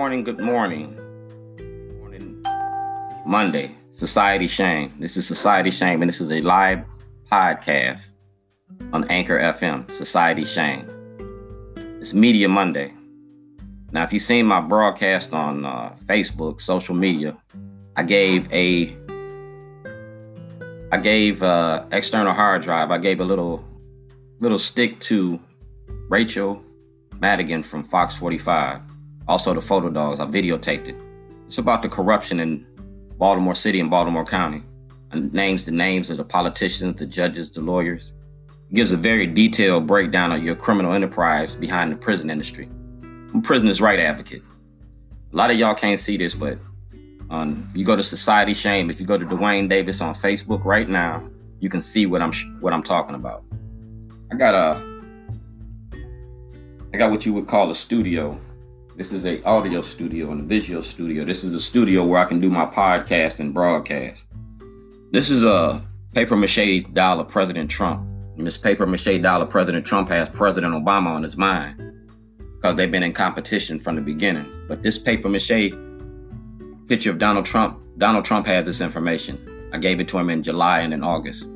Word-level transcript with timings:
morning, 0.00 0.24
good 0.24 0.40
morning. 0.40 0.96
Good 1.58 1.98
morning, 1.98 2.42
Monday, 3.26 3.76
Society 3.90 4.46
Shame. 4.46 4.90
This 4.98 5.18
is 5.18 5.26
Society 5.26 5.70
Shame, 5.70 6.00
and 6.00 6.08
this 6.08 6.22
is 6.22 6.32
a 6.32 6.40
live 6.40 6.82
podcast 7.30 8.14
on 8.94 9.04
Anchor 9.10 9.38
FM, 9.38 9.90
Society 9.90 10.46
Shame. 10.46 10.88
It's 12.00 12.14
Media 12.14 12.48
Monday. 12.48 12.94
Now, 13.92 14.04
if 14.04 14.10
you've 14.14 14.22
seen 14.22 14.46
my 14.46 14.62
broadcast 14.62 15.34
on 15.34 15.66
uh, 15.66 15.94
Facebook, 16.06 16.62
social 16.62 16.94
media, 16.94 17.36
I 17.96 18.02
gave 18.02 18.50
a 18.54 18.96
I 20.92 20.96
gave 20.96 21.42
uh, 21.42 21.84
external 21.92 22.32
hard 22.32 22.62
drive. 22.62 22.90
I 22.90 22.96
gave 22.96 23.20
a 23.20 23.24
little 23.26 23.62
little 24.38 24.58
stick 24.58 24.98
to 25.00 25.38
Rachel 26.08 26.64
Madigan 27.20 27.62
from 27.62 27.82
Fox 27.84 28.16
45. 28.16 28.89
Also, 29.28 29.54
the 29.54 29.60
photo 29.60 29.90
dogs. 29.90 30.20
I 30.20 30.26
videotaped 30.26 30.88
it. 30.88 30.96
It's 31.46 31.58
about 31.58 31.82
the 31.82 31.88
corruption 31.88 32.40
in 32.40 32.66
Baltimore 33.18 33.54
City 33.54 33.80
and 33.80 33.90
Baltimore 33.90 34.24
County. 34.24 34.62
Names 35.12 35.66
the 35.66 35.72
names 35.72 36.10
of 36.10 36.16
the 36.16 36.24
politicians, 36.24 36.98
the 37.00 37.06
judges, 37.06 37.50
the 37.50 37.60
lawyers. 37.60 38.14
It 38.70 38.74
gives 38.74 38.92
a 38.92 38.96
very 38.96 39.26
detailed 39.26 39.86
breakdown 39.86 40.32
of 40.32 40.44
your 40.44 40.54
criminal 40.54 40.92
enterprise 40.92 41.56
behind 41.56 41.92
the 41.92 41.96
prison 41.96 42.30
industry. 42.30 42.68
I'm 43.02 43.38
a 43.38 43.42
prisoner's 43.42 43.80
right 43.80 43.98
advocate. 43.98 44.42
A 45.32 45.36
lot 45.36 45.50
of 45.50 45.58
y'all 45.58 45.74
can't 45.74 46.00
see 46.00 46.16
this, 46.16 46.34
but 46.34 46.58
um, 47.30 47.68
you 47.74 47.84
go 47.84 47.94
to 47.94 48.02
Society 48.02 48.54
Shame. 48.54 48.90
If 48.90 49.00
you 49.00 49.06
go 49.06 49.16
to 49.18 49.24
Duane 49.24 49.68
Davis 49.68 50.00
on 50.00 50.14
Facebook 50.14 50.64
right 50.64 50.88
now, 50.88 51.22
you 51.60 51.68
can 51.68 51.82
see 51.82 52.06
what 52.06 52.22
I'm 52.22 52.32
what 52.60 52.72
I'm 52.72 52.82
talking 52.82 53.14
about. 53.14 53.44
I 54.32 54.36
got 54.36 54.54
a 54.54 54.90
I 56.92 56.96
got 56.96 57.10
what 57.10 57.24
you 57.24 57.32
would 57.34 57.46
call 57.46 57.70
a 57.70 57.74
studio. 57.74 58.38
This 59.00 59.12
is 59.12 59.24
a 59.24 59.42
audio 59.44 59.80
studio 59.80 60.30
and 60.30 60.42
a 60.42 60.44
visual 60.44 60.82
studio. 60.82 61.24
This 61.24 61.42
is 61.42 61.54
a 61.54 61.58
studio 61.58 62.04
where 62.04 62.20
I 62.20 62.26
can 62.26 62.38
do 62.38 62.50
my 62.50 62.66
podcast 62.66 63.40
and 63.40 63.54
broadcast. 63.54 64.26
This 65.10 65.30
is 65.30 65.42
a 65.42 65.82
paper 66.12 66.36
mache 66.36 66.84
dollar 66.92 67.24
President 67.24 67.70
Trump. 67.70 68.06
And 68.36 68.46
this 68.46 68.58
paper 68.58 68.86
mache 68.86 69.22
dollar 69.22 69.46
President 69.46 69.86
Trump 69.86 70.10
has 70.10 70.28
President 70.28 70.74
Obama 70.74 71.06
on 71.06 71.22
his 71.22 71.38
mind 71.38 71.82
because 72.56 72.76
they've 72.76 72.92
been 72.92 73.02
in 73.02 73.14
competition 73.14 73.80
from 73.80 73.96
the 73.96 74.02
beginning. 74.02 74.44
But 74.68 74.82
this 74.82 74.98
paper 74.98 75.30
mache 75.30 75.72
picture 76.86 77.08
of 77.08 77.18
Donald 77.18 77.46
Trump, 77.46 77.80
Donald 77.96 78.26
Trump 78.26 78.44
has 78.48 78.66
this 78.66 78.82
information. 78.82 79.70
I 79.72 79.78
gave 79.78 80.00
it 80.00 80.08
to 80.08 80.18
him 80.18 80.28
in 80.28 80.42
July 80.42 80.80
and 80.80 80.92
in 80.92 81.02
August. 81.02 81.48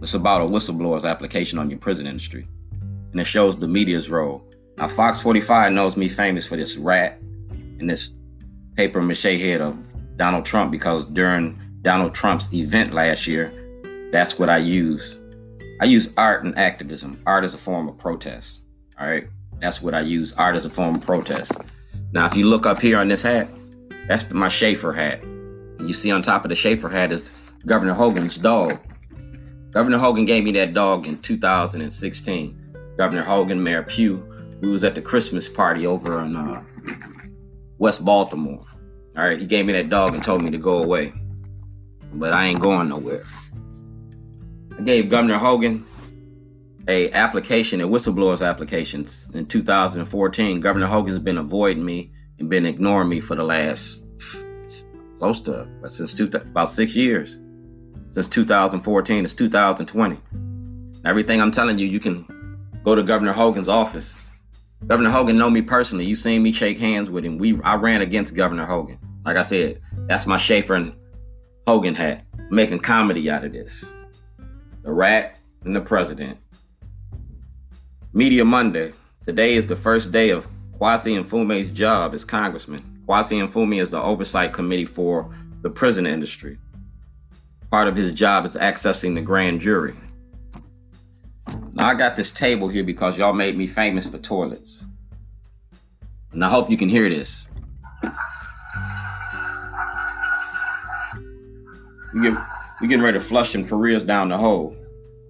It's 0.00 0.14
about 0.14 0.40
a 0.40 0.44
whistleblower's 0.44 1.04
application 1.04 1.58
on 1.58 1.68
your 1.68 1.80
prison 1.80 2.06
industry. 2.06 2.46
And 3.10 3.20
it 3.20 3.24
shows 3.24 3.58
the 3.58 3.66
media's 3.66 4.08
role. 4.08 4.48
Now, 4.76 4.88
Fox 4.88 5.22
45 5.22 5.72
knows 5.72 5.96
me 5.96 6.08
famous 6.08 6.46
for 6.46 6.56
this 6.56 6.76
rat 6.76 7.18
and 7.78 7.88
this 7.88 8.16
paper 8.76 9.02
mache 9.02 9.22
head 9.22 9.60
of 9.60 9.76
Donald 10.16 10.44
Trump 10.44 10.70
because 10.70 11.06
during 11.06 11.58
Donald 11.82 12.14
Trump's 12.14 12.52
event 12.54 12.94
last 12.94 13.26
year, 13.26 13.52
that's 14.12 14.38
what 14.38 14.48
I 14.48 14.58
use. 14.58 15.18
I 15.80 15.86
use 15.86 16.12
art 16.16 16.44
and 16.44 16.56
activism. 16.56 17.20
Art 17.26 17.44
is 17.44 17.54
a 17.54 17.58
form 17.58 17.88
of 17.88 17.98
protest. 17.98 18.64
All 18.98 19.06
right. 19.06 19.26
That's 19.58 19.80
what 19.82 19.94
I 19.94 20.00
use. 20.00 20.32
Art 20.34 20.56
is 20.56 20.64
a 20.64 20.70
form 20.70 20.96
of 20.96 21.02
protest. 21.02 21.52
Now, 22.12 22.26
if 22.26 22.36
you 22.36 22.46
look 22.46 22.66
up 22.66 22.80
here 22.80 22.98
on 22.98 23.08
this 23.08 23.22
hat, 23.22 23.48
that's 24.06 24.30
my 24.32 24.48
Schaefer 24.48 24.92
hat. 24.92 25.22
And 25.22 25.88
you 25.88 25.94
see 25.94 26.10
on 26.10 26.22
top 26.22 26.44
of 26.44 26.48
the 26.48 26.54
Schaefer 26.54 26.88
hat 26.88 27.12
is 27.12 27.32
Governor 27.64 27.94
Hogan's 27.94 28.38
dog. 28.38 28.78
Governor 29.70 29.98
Hogan 29.98 30.24
gave 30.24 30.44
me 30.44 30.52
that 30.52 30.74
dog 30.74 31.06
in 31.06 31.18
2016. 31.18 32.76
Governor 32.98 33.22
Hogan, 33.22 33.62
Mayor 33.62 33.82
Pugh, 33.82 34.22
we 34.62 34.68
was 34.68 34.84
at 34.84 34.94
the 34.94 35.02
Christmas 35.02 35.48
party 35.48 35.86
over 35.86 36.22
in 36.22 36.36
uh, 36.36 36.62
West 37.78 38.04
Baltimore. 38.04 38.60
All 39.16 39.24
right, 39.24 39.38
he 39.38 39.44
gave 39.44 39.66
me 39.66 39.72
that 39.72 39.90
dog 39.90 40.14
and 40.14 40.22
told 40.22 40.42
me 40.42 40.50
to 40.52 40.56
go 40.56 40.82
away, 40.82 41.12
but 42.14 42.32
I 42.32 42.46
ain't 42.46 42.60
going 42.60 42.88
nowhere. 42.88 43.24
I 44.78 44.82
gave 44.82 45.10
Governor 45.10 45.38
Hogan 45.38 45.84
a 46.86 47.10
application, 47.10 47.80
a 47.80 47.88
whistleblower's 47.88 48.40
application 48.40 49.04
in 49.34 49.46
2014. 49.46 50.60
Governor 50.60 50.86
Hogan's 50.86 51.18
been 51.18 51.38
avoiding 51.38 51.84
me 51.84 52.12
and 52.38 52.48
been 52.48 52.64
ignoring 52.64 53.08
me 53.08 53.18
for 53.18 53.34
the 53.34 53.44
last 53.44 54.04
close 55.18 55.40
to 55.40 55.68
since 55.88 56.14
two, 56.14 56.24
about 56.24 56.68
six 56.68 56.94
years. 56.94 57.40
Since 58.10 58.28
2014, 58.28 59.24
it's 59.24 59.34
2020. 59.34 60.18
Everything 61.04 61.40
I'm 61.40 61.50
telling 61.50 61.78
you, 61.78 61.86
you 61.86 61.98
can 61.98 62.26
go 62.84 62.94
to 62.94 63.02
Governor 63.02 63.32
Hogan's 63.32 63.68
office 63.68 64.28
Governor 64.86 65.10
Hogan 65.10 65.38
know 65.38 65.48
me 65.48 65.62
personally. 65.62 66.04
You 66.04 66.16
seen 66.16 66.42
me 66.42 66.52
shake 66.52 66.78
hands 66.78 67.10
with 67.10 67.24
him. 67.24 67.38
We 67.38 67.60
I 67.62 67.76
ran 67.76 68.02
against 68.02 68.34
Governor 68.34 68.66
Hogan. 68.66 68.98
Like 69.24 69.36
I 69.36 69.42
said, 69.42 69.80
that's 70.08 70.26
my 70.26 70.36
Schaefer 70.36 70.74
and 70.74 70.94
Hogan 71.66 71.94
hat. 71.94 72.24
Making 72.50 72.80
comedy 72.80 73.30
out 73.30 73.44
of 73.44 73.52
this. 73.52 73.92
The 74.82 74.92
rat 74.92 75.38
and 75.64 75.74
the 75.74 75.80
president. 75.80 76.38
Media 78.12 78.44
Monday. 78.44 78.92
Today 79.24 79.54
is 79.54 79.66
the 79.66 79.76
first 79.76 80.10
day 80.10 80.30
of 80.30 80.48
Kweisi 80.78 81.22
Mfume's 81.24 81.70
job 81.70 82.12
as 82.12 82.24
congressman. 82.24 82.80
Kweisi 83.06 83.46
Mfume 83.46 83.80
is 83.80 83.90
the 83.90 84.02
oversight 84.02 84.52
committee 84.52 84.84
for 84.84 85.32
the 85.62 85.70
prison 85.70 86.06
industry. 86.06 86.58
Part 87.70 87.86
of 87.86 87.94
his 87.94 88.12
job 88.12 88.44
is 88.44 88.56
accessing 88.56 89.14
the 89.14 89.20
grand 89.20 89.60
jury. 89.60 89.94
I 91.82 91.94
got 91.94 92.14
this 92.14 92.30
table 92.30 92.68
here 92.68 92.84
because 92.84 93.18
y'all 93.18 93.32
made 93.32 93.56
me 93.56 93.66
famous 93.66 94.08
for 94.08 94.18
toilets. 94.18 94.86
And 96.30 96.44
I 96.44 96.48
hope 96.48 96.70
you 96.70 96.76
can 96.76 96.88
hear 96.88 97.08
this. 97.08 97.48
We 102.14 102.22
get 102.22 102.38
we 102.80 102.88
getting 102.88 103.02
ready 103.02 103.18
to 103.18 103.24
flush 103.24 103.50
some 103.50 103.66
careers 103.66 104.04
down 104.04 104.28
the 104.28 104.38
hole. 104.38 104.76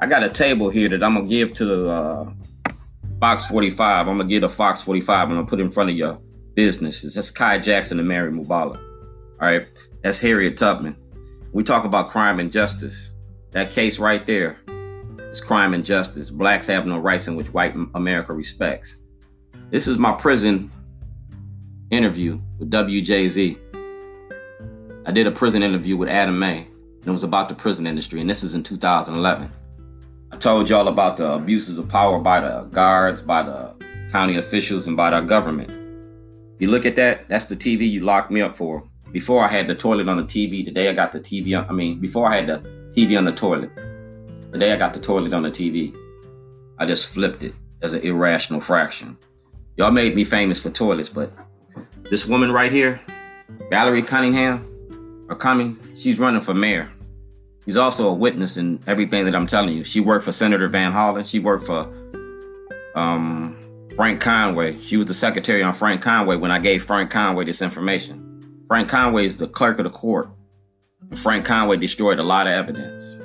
I 0.01 0.07
got 0.07 0.23
a 0.23 0.29
table 0.29 0.69
here 0.69 0.89
that 0.91 1.03
I'm 1.03 1.15
gonna 1.15 1.27
give 1.27 1.53
to 1.55 1.89
uh, 1.89 2.33
Fox 3.19 3.49
45. 3.49 4.09
I'm 4.09 4.19
gonna 4.19 4.29
give 4.29 4.43
the 4.43 4.49
Fox 4.49 4.83
45. 4.83 5.29
I'm 5.29 5.35
gonna 5.35 5.47
put 5.47 5.61
in 5.61 5.71
front 5.71 5.91
of 5.91 5.97
your 5.97 6.21
businesses. 6.55 7.15
That's 7.15 7.31
Kai 7.31 7.59
Jackson 7.59 7.99
and 7.99 8.09
Mary 8.09 8.31
Bubala. 8.31 8.77
All 8.77 9.49
right, 9.49 9.67
that's 10.03 10.21
Harriet 10.21 10.59
Tubman. 10.59 10.97
We 11.53 11.63
talk 11.63 11.85
about 11.85 12.09
crime 12.11 12.41
and 12.41 12.53
justice. 12.53 13.17
That 13.53 13.71
case 13.71 13.99
right 13.99 14.27
there 14.27 14.59
is 15.33 15.41
crime 15.41 15.73
and 15.75 15.85
justice. 15.85 16.31
Blacks 16.31 16.67
have 16.67 16.87
no 16.87 16.99
rights 16.99 17.27
in 17.27 17.37
which 17.37 17.53
white 17.53 17.75
America 17.95 18.33
respects. 18.33 19.03
This 19.71 19.87
is 19.87 19.97
my 19.97 20.13
prison 20.13 20.71
interview 21.91 22.39
with 22.59 22.71
WJZ. 22.71 23.59
I 25.07 25.11
did 25.11 25.27
a 25.27 25.31
prison 25.31 25.63
interview 25.63 25.97
with 25.97 26.11
Adam 26.11 26.39
May, 26.39 26.59
and 26.59 27.07
it 27.07 27.11
was 27.11 27.25
about 27.25 27.49
the 27.49 27.55
prison 27.55 27.87
industry, 27.87 28.21
and 28.21 28.29
this 28.29 28.43
is 28.43 28.55
in 28.55 28.63
2011. 28.63 29.51
I 30.31 30.37
told 30.37 30.69
y'all 30.69 30.89
about 30.89 31.17
the 31.17 31.33
abuses 31.33 31.79
of 31.79 31.89
power 31.89 32.19
by 32.19 32.41
the 32.41 32.65
guards, 32.65 33.23
by 33.23 33.43
the 33.43 33.75
county 34.11 34.37
officials, 34.37 34.87
and 34.87 34.97
by 34.97 35.11
the 35.11 35.21
government. 35.21 35.71
If 35.71 36.61
you 36.61 36.71
look 36.71 36.85
at 36.85 36.97
that, 36.97 37.29
that's 37.29 37.47
the 37.47 37.57
TV 37.57 37.91
you 37.91 38.01
locked 38.01 38.31
me 38.31 38.43
up 38.43 38.55
for. 38.55 38.87
Before 39.13 39.43
I 39.43 39.49
had 39.49 39.67
the 39.67 39.75
toilet 39.75 40.09
on 40.09 40.19
the 40.19 40.25
TV, 40.25 40.65
today 40.65 40.89
I 40.89 40.93
got 40.93 41.13
the 41.13 41.21
TV 41.21 41.59
on, 41.59 41.69
I 41.69 41.73
mean, 41.73 42.01
before 42.01 42.29
I 42.29 42.37
had 42.37 42.47
the 42.47 42.59
TV 42.95 43.17
on 43.17 43.25
the 43.25 43.33
toilet. 43.33 43.71
Today 44.53 44.71
I 44.71 44.77
got 44.77 44.93
the 44.93 45.01
toilet 45.01 45.33
on 45.33 45.45
the 45.45 45.51
TV. 45.51 45.97
I 46.79 46.85
just 46.85 47.15
flipped 47.15 47.43
it 47.43 47.55
as 47.81 47.95
an 47.95 48.03
irrational 48.03 48.61
fraction. 48.61 49.17
Y'all 49.79 49.91
made 49.91 50.15
me 50.15 50.25
famous 50.25 50.63
for 50.63 50.69
toilets, 50.69 51.09
but 51.09 51.33
this 52.11 52.27
woman 52.27 52.53
right 52.53 52.71
here, 52.71 53.01
Valerie 53.71 54.03
Cunningham, 54.03 55.27
or 55.31 55.37
Cummings, 55.37 55.81
she's 55.97 56.19
running 56.19 56.43
for 56.43 56.53
mayor. 56.53 56.91
She's 57.65 57.79
also 57.79 58.11
a 58.11 58.13
witness 58.13 58.59
in 58.59 58.79
everything 58.87 59.25
that 59.25 59.35
I'm 59.35 59.47
telling 59.47 59.75
you. 59.75 59.85
She 59.85 60.01
worked 60.01 60.27
for 60.27 60.33
Senator 60.33 60.69
Van 60.69 60.93
Hollen. 60.93 61.27
She 61.27 61.39
worked 61.39 61.65
for 61.65 61.91
um, 62.95 63.57
Frank 63.97 64.21
Conway. 64.21 64.79
She 64.81 64.99
was 64.99 65.07
the 65.07 65.15
secretary 65.15 65.63
on 65.63 65.73
Frank 65.73 66.03
Conway 66.03 66.37
when 66.37 66.51
I 66.51 66.59
gave 66.59 66.85
Frank 66.85 67.11
Conway 67.11 67.47
this 67.47 67.63
information. 67.63 68.65
Frank 68.69 68.91
Conway 68.91 69.25
is 69.25 69.39
the 69.39 69.49
clerk 69.49 69.79
of 69.79 69.85
the 69.85 69.91
court. 69.91 70.29
Frank 71.15 71.47
Conway 71.47 71.79
destroyed 71.79 72.19
a 72.19 72.23
lot 72.23 72.47
of 72.47 72.53
evidence. 72.53 73.19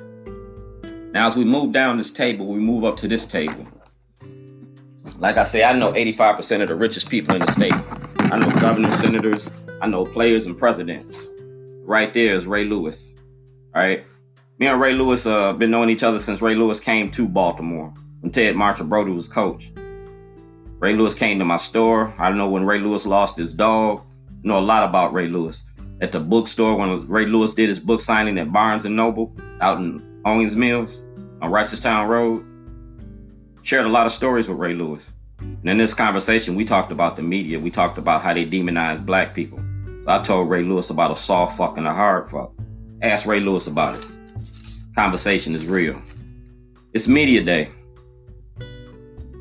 Now, 1.18 1.28
as 1.28 1.36
we 1.36 1.46
move 1.46 1.72
down 1.72 1.98
this 1.98 2.12
table, 2.12 2.46
we 2.46 2.60
move 2.60 2.84
up 2.84 2.96
to 2.98 3.08
this 3.08 3.26
table. 3.26 3.66
Like 5.18 5.38
I 5.38 5.46
say, 5.46 5.64
I 5.64 5.74
know 5.74 5.92
85% 5.94 6.62
of 6.62 6.68
the 6.68 6.76
richest 6.76 7.10
people 7.10 7.34
in 7.34 7.42
the 7.44 7.52
state. 7.54 7.74
I 8.32 8.38
know 8.38 8.52
governors, 8.62 9.00
senators, 9.00 9.50
I 9.82 9.88
know 9.88 10.06
players 10.06 10.46
and 10.46 10.56
presidents. 10.56 11.28
Right 11.86 12.14
there 12.14 12.36
is 12.36 12.46
Ray 12.46 12.66
Lewis. 12.66 13.16
All 13.74 13.82
right. 13.82 14.06
Me 14.60 14.68
and 14.68 14.80
Ray 14.80 14.94
Lewis 14.94 15.26
uh 15.26 15.54
been 15.54 15.72
knowing 15.72 15.90
each 15.90 16.04
other 16.04 16.20
since 16.20 16.40
Ray 16.40 16.54
Lewis 16.54 16.80
came 16.80 17.10
to 17.10 17.28
Baltimore 17.28 17.92
when 18.20 18.32
Ted 18.32 18.54
Marchibroda 18.54 19.12
was 19.12 19.28
coach. 19.28 19.72
Ray 20.78 20.94
Lewis 20.94 21.16
came 21.16 21.40
to 21.40 21.46
my 21.46 21.58
store. 21.58 22.14
I 22.20 22.32
know 22.32 22.48
when 22.48 22.64
Ray 22.64 22.78
Lewis 22.78 23.08
lost 23.08 23.38
his 23.38 23.56
dog. 23.56 24.04
I 24.30 24.48
know 24.48 24.60
a 24.60 24.62
lot 24.62 24.88
about 24.88 25.14
Ray 25.14 25.30
Lewis. 25.30 25.64
At 26.00 26.12
the 26.12 26.20
bookstore 26.20 26.78
when 26.78 27.08
Ray 27.08 27.26
Lewis 27.26 27.56
did 27.56 27.70
his 27.70 27.80
book 27.80 28.02
signing 28.02 28.38
at 28.38 28.54
Barnes 28.54 28.86
and 28.86 28.96
Noble 28.96 29.36
out 29.62 29.80
in 29.80 30.22
Owings 30.24 30.56
Mills 30.56 31.07
on 31.42 31.52
Reisterstown 31.52 32.08
Road. 32.08 32.46
Shared 33.62 33.86
a 33.86 33.90
lot 33.90 34.06
of 34.06 34.12
stories 34.12 34.48
with 34.48 34.58
Ray 34.58 34.74
Lewis. 34.74 35.12
And 35.40 35.70
in 35.70 35.78
this 35.78 35.94
conversation, 35.94 36.56
we 36.56 36.66
talked 36.66 36.92
about 36.92 37.16
the 37.16 37.22
media. 37.22 37.60
We 37.60 37.70
talked 37.70 37.98
about 37.98 38.22
how 38.22 38.34
they 38.34 38.46
demonize 38.46 39.06
black 39.06 39.34
people. 39.34 39.60
So 40.04 40.10
I 40.10 40.20
told 40.20 40.50
Ray 40.50 40.64
Lewis 40.64 40.90
about 40.90 41.12
a 41.12 41.16
soft 41.16 41.58
fuck 41.58 41.78
and 41.78 41.88
a 41.88 41.94
hard 41.94 42.30
fuck. 42.30 42.52
Ask 43.02 43.28
Ray 43.28 43.40
Lewis 43.40 43.68
about 43.68 44.00
it. 44.00 44.06
Conversation 44.96 45.54
is 45.54 45.68
real. 45.68 46.02
It's 46.94 47.08
media 47.08 47.44
day. 47.44 47.70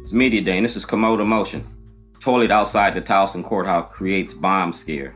It's 0.02 0.12
media 0.12 0.42
day, 0.42 0.56
and 0.56 0.64
this 0.64 0.76
is 0.76 0.84
Commode 0.84 1.20
Emotion. 1.20 1.66
Toilet 2.20 2.50
outside 2.50 2.94
the 2.94 3.00
Towson 3.00 3.42
courthouse 3.42 3.92
creates 3.94 4.34
bomb 4.34 4.72
scare. 4.72 5.14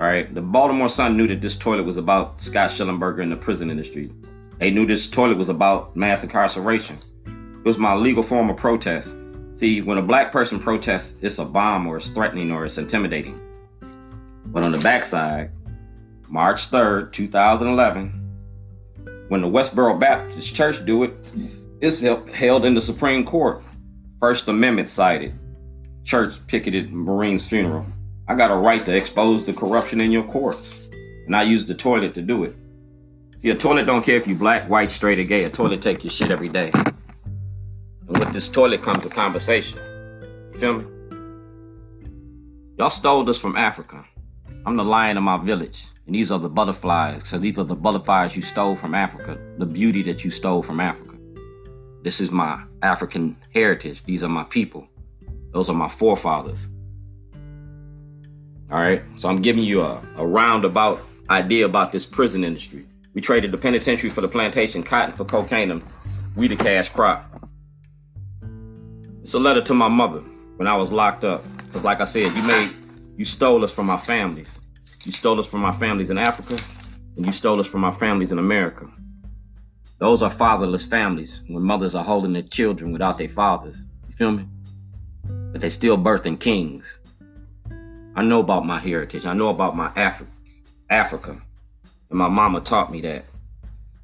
All 0.00 0.06
right, 0.08 0.32
the 0.34 0.42
Baltimore 0.42 0.88
Sun 0.88 1.16
knew 1.16 1.26
that 1.28 1.40
this 1.40 1.56
toilet 1.56 1.86
was 1.86 1.96
about 1.96 2.42
Scott 2.42 2.70
Shellenberger 2.70 3.22
and 3.22 3.32
the 3.32 3.36
prison 3.36 3.70
industry. 3.70 4.10
They 4.58 4.70
knew 4.70 4.86
this 4.86 5.08
toilet 5.08 5.38
was 5.38 5.48
about 5.48 5.96
mass 5.96 6.22
incarceration. 6.22 6.96
It 7.26 7.64
was 7.64 7.78
my 7.78 7.94
legal 7.94 8.22
form 8.22 8.50
of 8.50 8.56
protest. 8.56 9.18
See, 9.50 9.82
when 9.82 9.98
a 9.98 10.02
black 10.02 10.32
person 10.32 10.58
protests, 10.58 11.16
it's 11.22 11.38
a 11.38 11.44
bomb 11.44 11.86
or 11.86 11.96
it's 11.96 12.08
threatening 12.08 12.50
or 12.50 12.64
it's 12.64 12.78
intimidating. 12.78 13.40
But 14.46 14.62
on 14.62 14.72
the 14.72 14.78
backside, 14.78 15.50
March 16.28 16.70
3rd, 16.70 17.12
2011, 17.12 18.20
when 19.28 19.40
the 19.40 19.48
Westboro 19.48 19.98
Baptist 19.98 20.54
Church 20.54 20.84
do 20.84 21.04
it, 21.04 21.12
it's 21.80 22.00
held 22.00 22.64
in 22.64 22.74
the 22.74 22.80
Supreme 22.80 23.24
Court. 23.24 23.62
First 24.20 24.48
Amendment 24.48 24.88
cited. 24.88 25.34
Church 26.04 26.34
picketed 26.46 26.92
Marine's 26.92 27.48
funeral. 27.48 27.86
I 28.28 28.34
got 28.34 28.50
a 28.50 28.56
right 28.56 28.84
to 28.84 28.96
expose 28.96 29.44
the 29.44 29.52
corruption 29.52 30.00
in 30.00 30.12
your 30.12 30.24
courts. 30.24 30.88
And 31.26 31.34
I 31.34 31.42
use 31.42 31.66
the 31.66 31.74
toilet 31.74 32.14
to 32.14 32.22
do 32.22 32.44
it. 32.44 32.54
See, 33.36 33.50
a 33.50 33.54
toilet 33.54 33.84
don't 33.84 34.02
care 34.02 34.16
if 34.16 34.26
you 34.26 34.34
black, 34.34 34.68
white, 34.68 34.90
straight, 34.90 35.18
or 35.18 35.24
gay. 35.24 35.44
A 35.44 35.50
toilet 35.50 35.82
take 35.82 36.04
your 36.04 36.10
shit 36.10 36.30
every 36.30 36.48
day. 36.48 36.70
And 36.74 38.18
with 38.18 38.32
this 38.32 38.48
toilet 38.48 38.82
comes 38.82 39.04
a 39.04 39.10
conversation. 39.10 39.78
You 40.52 40.58
feel 40.58 40.78
me? 40.78 40.86
Y'all 42.78 42.90
stole 42.90 43.24
this 43.24 43.38
from 43.38 43.56
Africa. 43.56 44.04
I'm 44.66 44.76
the 44.76 44.84
lion 44.84 45.16
of 45.16 45.22
my 45.22 45.36
village. 45.36 45.86
And 46.06 46.14
these 46.14 46.30
are 46.30 46.38
the 46.38 46.48
butterflies, 46.48 47.22
because 47.22 47.40
these 47.40 47.58
are 47.58 47.64
the 47.64 47.74
butterflies 47.74 48.36
you 48.36 48.42
stole 48.42 48.76
from 48.76 48.94
Africa, 48.94 49.38
the 49.58 49.66
beauty 49.66 50.02
that 50.02 50.24
you 50.24 50.30
stole 50.30 50.62
from 50.62 50.80
Africa. 50.80 51.16
This 52.02 52.20
is 52.20 52.30
my 52.30 52.62
African 52.82 53.36
heritage. 53.52 54.04
These 54.04 54.22
are 54.22 54.28
my 54.28 54.44
people. 54.44 54.86
Those 55.52 55.70
are 55.70 55.74
my 55.74 55.88
forefathers. 55.88 56.68
All 58.70 58.78
right. 58.80 59.02
So 59.16 59.28
I'm 59.28 59.40
giving 59.40 59.64
you 59.64 59.82
a, 59.82 60.00
a 60.16 60.26
roundabout 60.26 61.00
idea 61.30 61.64
about 61.64 61.92
this 61.92 62.04
prison 62.04 62.44
industry. 62.44 62.84
We 63.14 63.20
traded 63.20 63.52
the 63.52 63.58
penitentiary 63.58 64.10
for 64.10 64.20
the 64.20 64.28
plantation, 64.28 64.82
cotton 64.82 65.14
for 65.16 65.24
cocaine, 65.24 65.70
and 65.70 65.82
we 66.36 66.48
the 66.48 66.56
cash 66.56 66.88
crop. 66.88 67.24
It's 69.20 69.34
a 69.34 69.38
letter 69.38 69.62
to 69.62 69.74
my 69.74 69.88
mother 69.88 70.20
when 70.56 70.68
I 70.68 70.76
was 70.76 70.92
locked 70.92 71.24
up. 71.24 71.42
Because 71.66 71.84
like 71.84 72.00
I 72.00 72.04
said, 72.04 72.32
you 72.36 72.46
made 72.46 72.70
you 73.16 73.24
stole 73.24 73.64
us 73.64 73.72
from 73.72 73.88
our 73.88 73.98
families. 73.98 74.60
You 75.04 75.12
stole 75.12 75.38
us 75.38 75.48
from 75.48 75.64
our 75.64 75.72
families 75.72 76.10
in 76.10 76.18
Africa, 76.18 76.62
and 77.16 77.24
you 77.24 77.32
stole 77.32 77.60
us 77.60 77.68
from 77.68 77.84
our 77.84 77.92
families 77.92 78.32
in 78.32 78.38
America. 78.38 78.90
Those 79.98 80.20
are 80.20 80.30
fatherless 80.30 80.84
families 80.84 81.42
when 81.46 81.62
mothers 81.62 81.94
are 81.94 82.04
holding 82.04 82.32
their 82.32 82.42
children 82.42 82.90
without 82.90 83.16
their 83.16 83.28
fathers. 83.28 83.86
You 84.08 84.14
feel 84.14 84.32
me? 84.32 84.48
But 85.52 85.60
they 85.60 85.70
still 85.70 85.96
birthing 85.96 86.40
kings. 86.40 86.98
I 88.16 88.24
know 88.24 88.40
about 88.40 88.66
my 88.66 88.78
heritage. 88.80 89.24
I 89.24 89.34
know 89.34 89.50
about 89.50 89.76
my 89.76 89.88
Afri- 89.90 90.26
Africa. 90.90 91.40
And 92.10 92.18
my 92.18 92.28
mama 92.28 92.60
taught 92.60 92.92
me 92.92 93.00
that. 93.02 93.24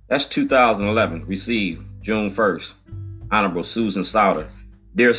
That's 0.09 0.25
2011. 0.25 1.27
Received 1.27 1.83
June 2.03 2.31
1st. 2.31 2.75
Honorable 3.31 3.63
Susan 3.63 4.03
Souder. 4.03 4.47
Dear 4.97 5.13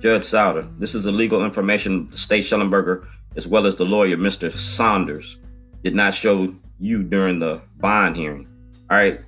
Judge 0.00 0.22
Souder, 0.22 0.68
this 0.78 0.94
is 0.94 1.04
the 1.04 1.12
legal 1.12 1.44
information 1.44 2.06
the 2.06 2.16
state 2.16 2.44
Shellenberger 2.44 3.06
as 3.36 3.46
well 3.46 3.66
as 3.66 3.76
the 3.76 3.84
lawyer, 3.84 4.16
Mr. 4.16 4.52
Saunders, 4.52 5.38
did 5.82 5.94
not 5.94 6.14
show 6.14 6.54
you 6.78 7.02
during 7.02 7.38
the 7.38 7.60
bond 7.78 8.16
hearing. 8.16 8.46
All 8.90 8.96
right. 8.96 9.20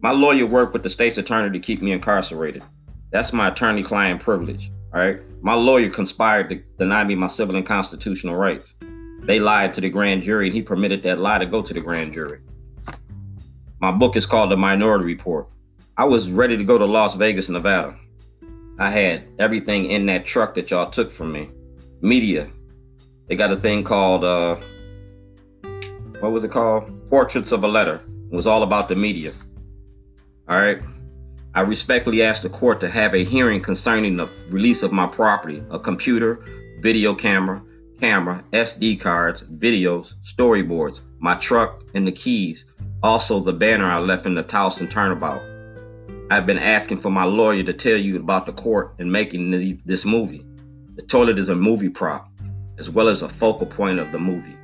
My 0.00 0.12
lawyer 0.12 0.46
worked 0.46 0.72
with 0.72 0.82
the 0.82 0.88
state's 0.88 1.18
attorney 1.18 1.50
to 1.50 1.58
keep 1.58 1.82
me 1.82 1.92
incarcerated. 1.92 2.62
That's 3.10 3.32
my 3.32 3.48
attorney 3.48 3.82
client 3.82 4.20
privilege. 4.20 4.70
All 4.94 5.00
right. 5.00 5.20
My 5.42 5.54
lawyer 5.54 5.90
conspired 5.90 6.48
to 6.50 6.56
deny 6.78 7.04
me 7.04 7.14
my 7.14 7.26
civil 7.26 7.56
and 7.56 7.66
constitutional 7.66 8.36
rights. 8.36 8.74
They 9.20 9.40
lied 9.40 9.74
to 9.74 9.80
the 9.80 9.90
grand 9.90 10.22
jury, 10.22 10.46
and 10.46 10.54
he 10.54 10.62
permitted 10.62 11.02
that 11.02 11.18
lie 11.18 11.38
to 11.38 11.46
go 11.46 11.62
to 11.62 11.74
the 11.74 11.80
grand 11.80 12.12
jury. 12.12 12.40
My 13.80 13.92
book 13.92 14.16
is 14.16 14.26
called 14.26 14.50
The 14.50 14.56
Minority 14.56 15.04
Report. 15.04 15.48
I 15.96 16.04
was 16.04 16.30
ready 16.30 16.56
to 16.56 16.64
go 16.64 16.78
to 16.78 16.84
Las 16.84 17.16
Vegas, 17.16 17.48
Nevada. 17.48 17.96
I 18.78 18.90
had 18.90 19.24
everything 19.38 19.86
in 19.86 20.06
that 20.06 20.24
truck 20.24 20.54
that 20.54 20.70
y'all 20.70 20.90
took 20.90 21.10
from 21.10 21.32
me 21.32 21.50
media, 22.00 22.48
they 23.28 23.36
got 23.36 23.52
a 23.52 23.56
thing 23.56 23.84
called 23.84 24.24
uh, 24.24 24.56
what 26.20 26.32
was 26.32 26.44
it 26.44 26.50
called? 26.50 27.08
Portraits 27.10 27.52
of 27.52 27.64
a 27.64 27.68
Letter. 27.68 28.00
It 28.30 28.34
was 28.34 28.46
all 28.46 28.62
about 28.62 28.88
the 28.88 28.96
media. 28.96 29.32
All 30.48 30.58
right. 30.58 30.80
I 31.54 31.62
respectfully 31.62 32.22
asked 32.22 32.42
the 32.42 32.50
court 32.50 32.80
to 32.80 32.90
have 32.90 33.14
a 33.14 33.24
hearing 33.24 33.60
concerning 33.60 34.16
the 34.16 34.28
release 34.48 34.82
of 34.82 34.92
my 34.92 35.06
property, 35.06 35.62
a 35.70 35.78
computer, 35.78 36.44
video 36.80 37.14
camera, 37.14 37.62
camera, 38.00 38.44
SD 38.52 39.00
cards, 39.00 39.44
videos, 39.44 40.14
storyboards, 40.24 41.02
my 41.18 41.34
truck, 41.36 41.82
and 41.94 42.06
the 42.06 42.12
keys. 42.12 42.64
Also, 43.02 43.40
the 43.40 43.52
banner 43.52 43.86
I 43.86 43.98
left 43.98 44.26
in 44.26 44.34
the 44.34 44.44
Towson 44.44 44.90
turnabout. 44.90 45.42
I've 46.30 46.46
been 46.46 46.58
asking 46.58 46.98
for 46.98 47.10
my 47.10 47.24
lawyer 47.24 47.62
to 47.62 47.72
tell 47.72 47.96
you 47.96 48.16
about 48.16 48.46
the 48.46 48.52
court 48.52 48.94
and 48.98 49.10
making 49.10 49.50
this 49.84 50.04
movie. 50.04 50.44
The 50.96 51.02
toilet 51.02 51.38
is 51.38 51.48
a 51.48 51.54
movie 51.54 51.88
prop 51.88 52.28
as 52.78 52.90
well 52.90 53.08
as 53.08 53.22
a 53.22 53.28
focal 53.28 53.66
point 53.66 53.98
of 53.98 54.12
the 54.12 54.18
movie. 54.18 54.56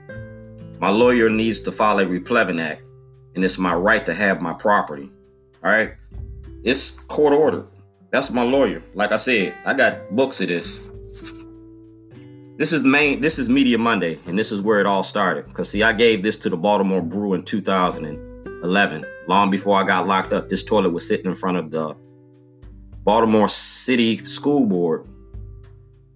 My 0.81 0.91
lawyer 0.91 1.31
needs 1.31 1.61
to 1.63 1.73
file 1.73 1.99
a 1.99 2.07
replevin 2.07 2.61
act, 2.61 2.83
and 3.35 3.45
it's 3.45 3.59
my 3.59 3.75
right 3.75 4.05
to 4.07 4.15
have 4.15 4.41
my 4.43 4.53
property. 4.53 5.11
All 5.65 5.71
right? 5.71 5.95
It's 6.63 6.93
court 6.93 7.33
ordered. 7.33 7.67
That's 8.11 8.31
my 8.31 8.43
lawyer. 8.43 8.83
Like 8.95 9.13
I 9.13 9.17
said, 9.17 9.55
I 9.65 9.75
got 9.75 10.15
books 10.15 10.41
of 10.41 10.49
this. 10.49 10.91
This 12.57 12.73
is 12.73 12.85
main 12.85 13.21
this 13.21 13.41
is 13.41 13.49
Media 13.49 13.77
Monday, 13.77 14.17
and 14.27 14.39
this 14.39 14.53
is 14.53 14.61
where 14.61 14.79
it 14.79 14.87
all 14.87 15.03
started. 15.03 15.53
Cause 15.53 15.71
see, 15.71 15.83
I 15.83 15.93
gave 15.93 16.23
this 16.23 16.37
to 16.37 16.49
the 16.49 16.57
Baltimore 16.57 17.03
Brew 17.03 17.35
in 17.35 17.43
2011. 17.43 19.05
Long 19.27 19.51
before 19.51 19.77
I 19.77 19.83
got 19.83 20.07
locked 20.07 20.33
up, 20.33 20.49
this 20.49 20.63
toilet 20.63 20.91
was 20.91 21.05
sitting 21.05 21.27
in 21.27 21.35
front 21.35 21.57
of 21.57 21.73
the 21.73 21.97
Baltimore 23.03 23.49
City 23.49 24.25
School 24.25 24.67
Board 24.67 25.05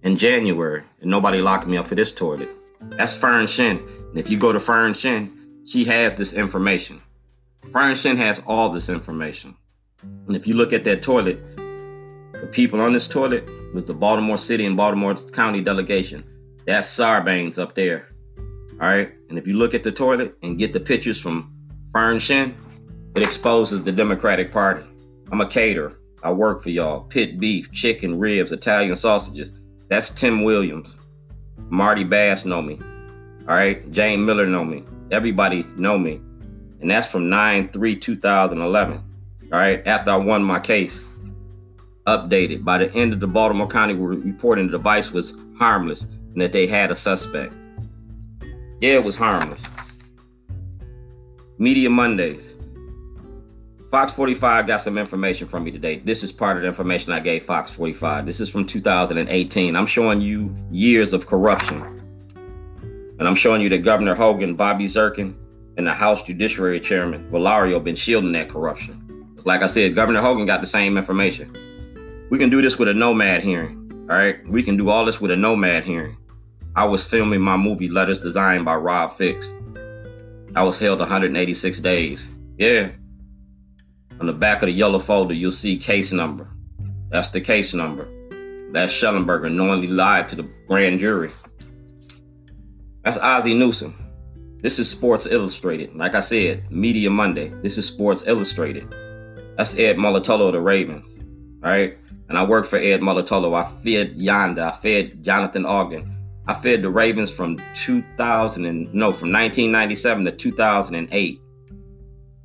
in 0.03 0.15
January, 0.15 0.81
and 1.01 1.11
nobody 1.11 1.39
locked 1.41 1.67
me 1.67 1.75
up 1.75 1.87
for 1.87 1.95
this 1.95 2.13
toilet. 2.13 2.49
That's 2.91 3.17
Fern 3.17 3.45
Shen. 3.45 3.77
And 4.09 4.17
if 4.17 4.29
you 4.29 4.37
go 4.37 4.53
to 4.53 4.61
Fern 4.61 4.93
Shen, 4.93 5.63
she 5.65 5.83
has 5.85 6.15
this 6.15 6.31
information. 6.31 7.01
Fern 7.73 7.95
Shen 7.95 8.15
has 8.15 8.41
all 8.47 8.69
this 8.69 8.87
information. 8.87 9.57
And 10.25 10.37
if 10.37 10.47
you 10.47 10.53
look 10.53 10.71
at 10.71 10.85
that 10.85 11.01
toilet, 11.01 11.37
the 11.57 12.47
people 12.49 12.79
on 12.79 12.93
this 12.93 13.09
toilet 13.09 13.45
was 13.73 13.85
the 13.85 13.93
Baltimore 13.93 14.37
City 14.37 14.65
and 14.65 14.75
Baltimore 14.75 15.15
County 15.15 15.61
delegation. 15.61 16.23
That's 16.65 16.87
Sarbanes 16.87 17.57
up 17.59 17.75
there. 17.75 18.09
All 18.81 18.87
right. 18.87 19.11
And 19.29 19.37
if 19.37 19.45
you 19.45 19.53
look 19.53 19.73
at 19.73 19.83
the 19.83 19.91
toilet 19.91 20.35
and 20.41 20.57
get 20.57 20.73
the 20.73 20.79
pictures 20.79 21.19
from 21.19 21.53
Fern 21.91 22.19
Shen, 22.19 22.55
it 23.15 23.23
exposes 23.23 23.83
the 23.83 23.91
Democratic 23.91 24.51
Party. 24.51 24.85
I'm 25.31 25.41
a 25.41 25.47
caterer. 25.47 25.99
I 26.23 26.31
work 26.31 26.61
for 26.61 26.69
y'all. 26.69 27.01
Pit 27.01 27.39
beef, 27.39 27.71
chicken, 27.71 28.17
ribs, 28.17 28.51
Italian 28.51 28.95
sausages. 28.95 29.53
That's 29.89 30.09
Tim 30.09 30.43
Williams. 30.43 30.99
Marty 31.69 32.03
Bass 32.03 32.45
know 32.45 32.61
me. 32.61 32.79
All 33.41 33.55
right. 33.55 33.89
Jane 33.91 34.23
Miller 34.25 34.45
know 34.45 34.63
me. 34.63 34.83
Everybody 35.11 35.63
know 35.75 35.97
me. 35.97 36.21
And 36.81 36.89
that's 36.89 37.07
from 37.07 37.23
9-3-2011. 37.23 38.93
All 38.95 39.03
right. 39.51 39.85
After 39.85 40.11
I 40.11 40.17
won 40.17 40.43
my 40.43 40.59
case. 40.59 41.08
Updated. 42.09 42.63
By 42.63 42.79
the 42.79 42.91
end 42.95 43.13
of 43.13 43.19
the 43.19 43.27
Baltimore 43.27 43.67
County 43.67 43.93
reporting 43.93 44.65
the 44.65 44.71
device 44.71 45.11
was 45.11 45.37
harmless 45.57 46.03
and 46.03 46.41
that 46.41 46.51
they 46.51 46.65
had 46.65 46.89
a 46.89 46.95
suspect. 46.95 47.53
Yeah, 48.79 48.93
it 48.93 49.05
was 49.05 49.15
harmless. 49.15 49.63
Media 51.59 51.89
Mondays. 51.89 52.55
Fox 53.91 54.11
45 54.13 54.65
got 54.65 54.81
some 54.81 54.97
information 54.97 55.47
from 55.47 55.63
me 55.63 55.71
today. 55.71 55.97
This 55.97 56.23
is 56.23 56.31
part 56.31 56.57
of 56.57 56.63
the 56.63 56.67
information 56.67 57.11
I 57.11 57.19
gave 57.19 57.43
Fox 57.43 57.71
45. 57.71 58.25
This 58.25 58.39
is 58.39 58.49
from 58.49 58.65
2018. 58.65 59.75
I'm 59.75 59.85
showing 59.85 60.21
you 60.21 60.55
years 60.71 61.13
of 61.13 61.27
corruption. 61.27 61.81
And 63.19 63.27
I'm 63.27 63.35
showing 63.35 63.61
you 63.61 63.69
that 63.69 63.79
Governor 63.79 64.15
Hogan, 64.15 64.55
Bobby 64.55 64.85
Zirkin, 64.85 65.35
and 65.77 65.85
the 65.85 65.93
House 65.93 66.23
Judiciary 66.23 66.79
Chairman, 66.79 67.29
Vallario, 67.31 67.83
been 67.83 67.95
shielding 67.95 68.31
that 68.31 68.49
corruption. 68.49 69.05
Like 69.43 69.61
I 69.61 69.67
said, 69.67 69.95
Governor 69.95 70.21
Hogan 70.21 70.45
got 70.45 70.61
the 70.61 70.67
same 70.67 70.97
information. 70.97 71.55
We 72.29 72.37
can 72.37 72.49
do 72.49 72.61
this 72.61 72.77
with 72.77 72.87
a 72.87 72.93
nomad 72.93 73.43
hearing. 73.43 74.07
All 74.09 74.15
right. 74.15 74.47
We 74.47 74.63
can 74.63 74.77
do 74.77 74.89
all 74.89 75.05
this 75.05 75.19
with 75.19 75.31
a 75.31 75.35
nomad 75.35 75.83
hearing. 75.83 76.17
I 76.75 76.85
was 76.85 77.05
filming 77.05 77.41
my 77.41 77.57
movie 77.57 77.89
Letters 77.89 78.21
Designed 78.21 78.65
by 78.65 78.75
Rob 78.75 79.15
Fix. 79.15 79.51
I 80.55 80.63
was 80.63 80.79
held 80.79 80.99
186 80.99 81.79
days. 81.79 82.35
Yeah, 82.57 82.89
on 84.19 84.25
the 84.25 84.33
back 84.33 84.61
of 84.61 84.67
the 84.67 84.73
yellow 84.73 84.99
folder, 84.99 85.33
you'll 85.33 85.51
see 85.51 85.77
case 85.77 86.11
number. 86.11 86.47
That's 87.09 87.29
the 87.29 87.39
case 87.39 87.73
number. 87.73 88.05
that 88.71 88.89
Shellenberger 88.89 89.51
knowingly 89.51 89.87
lied 89.87 90.27
to 90.29 90.35
the 90.35 90.47
grand 90.67 90.99
jury. 90.99 91.31
That's 93.03 93.17
Ozzie 93.17 93.57
Newsome. 93.57 93.95
This 94.61 94.77
is 94.77 94.89
Sports 94.89 95.25
Illustrated. 95.25 95.95
Like 95.95 96.15
I 96.15 96.19
said, 96.19 96.69
Media 96.69 97.09
Monday. 97.09 97.49
This 97.63 97.77
is 97.77 97.87
Sports 97.87 98.25
Illustrated. 98.27 98.93
That's 99.57 99.79
Ed 99.79 99.95
Mulitalo 99.95 100.47
of 100.47 100.53
the 100.53 100.61
Ravens. 100.61 101.23
All 101.63 101.71
right. 101.71 101.97
And 102.29 102.37
I 102.37 102.45
worked 102.45 102.67
for 102.67 102.77
Ed 102.77 103.01
Mulitalo. 103.01 103.53
I 103.53 103.67
fed 103.83 104.17
Yonda. 104.17 104.67
I 104.67 104.71
fed 104.71 105.23
Jonathan 105.23 105.65
Ogden. 105.65 106.15
I 106.47 106.53
fed 106.53 106.81
the 106.81 106.89
Ravens 106.89 107.31
from 107.31 107.59
2000 107.75 108.65
and 108.65 108.93
no, 108.93 109.11
from 109.11 109.31
1997 109.31 110.25
to 110.25 110.31
2008. 110.31 111.41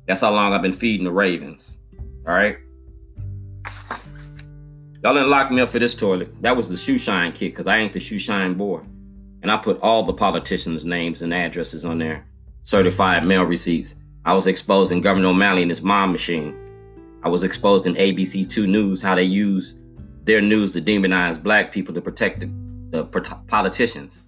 That's 0.07 0.21
how 0.21 0.31
long 0.31 0.53
I've 0.53 0.61
been 0.61 0.73
feeding 0.73 1.05
the 1.05 1.11
Ravens. 1.11 1.77
All 2.27 2.33
right. 2.33 2.57
Y'all 5.03 5.13
didn't 5.13 5.29
lock 5.29 5.51
me 5.51 5.61
up 5.61 5.69
for 5.69 5.79
this 5.79 5.95
toilet. 5.95 6.41
That 6.41 6.57
was 6.57 6.67
the 6.67 6.77
shoe 6.77 6.97
shine 6.97 7.31
kit 7.31 7.53
because 7.53 7.67
I 7.67 7.77
ain't 7.77 7.93
the 7.93 7.99
shoe 7.99 8.19
shine 8.19 8.55
boy 8.55 8.81
and 9.45 9.51
I 9.51 9.57
put 9.57 9.79
all 9.81 10.01
the 10.01 10.11
politicians' 10.11 10.85
names 10.85 11.21
and 11.21 11.31
addresses 11.31 11.85
on 11.85 11.99
there, 11.99 12.25
certified 12.63 13.27
mail 13.27 13.43
receipts. 13.43 13.99
I 14.25 14.33
was 14.33 14.47
exposing 14.47 15.01
Governor 15.01 15.27
O'Malley 15.27 15.61
and 15.61 15.69
his 15.69 15.83
mom 15.83 16.11
machine. 16.11 16.57
I 17.25 17.27
was 17.27 17.43
exposing 17.43 17.95
ABC2 17.95 18.67
News 18.67 19.01
how 19.01 19.15
they 19.15 19.23
use 19.23 19.79
their 20.25 20.41
news 20.41 20.73
to 20.73 20.81
demonize 20.81 21.41
black 21.41 21.71
people 21.71 21.91
to 21.95 22.01
protect 22.01 22.39
the, 22.39 22.45
the 22.91 23.03
politicians. 23.47 24.21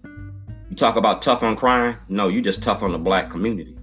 You 0.68 0.76
talk 0.76 0.96
about 0.96 1.22
tough 1.22 1.44
on 1.44 1.56
crime? 1.56 2.00
No, 2.10 2.28
you 2.28 2.42
just 2.42 2.64
tough 2.64 2.82
on 2.82 2.92
the 2.92 2.98
black 2.98 3.30
community. 3.30 3.78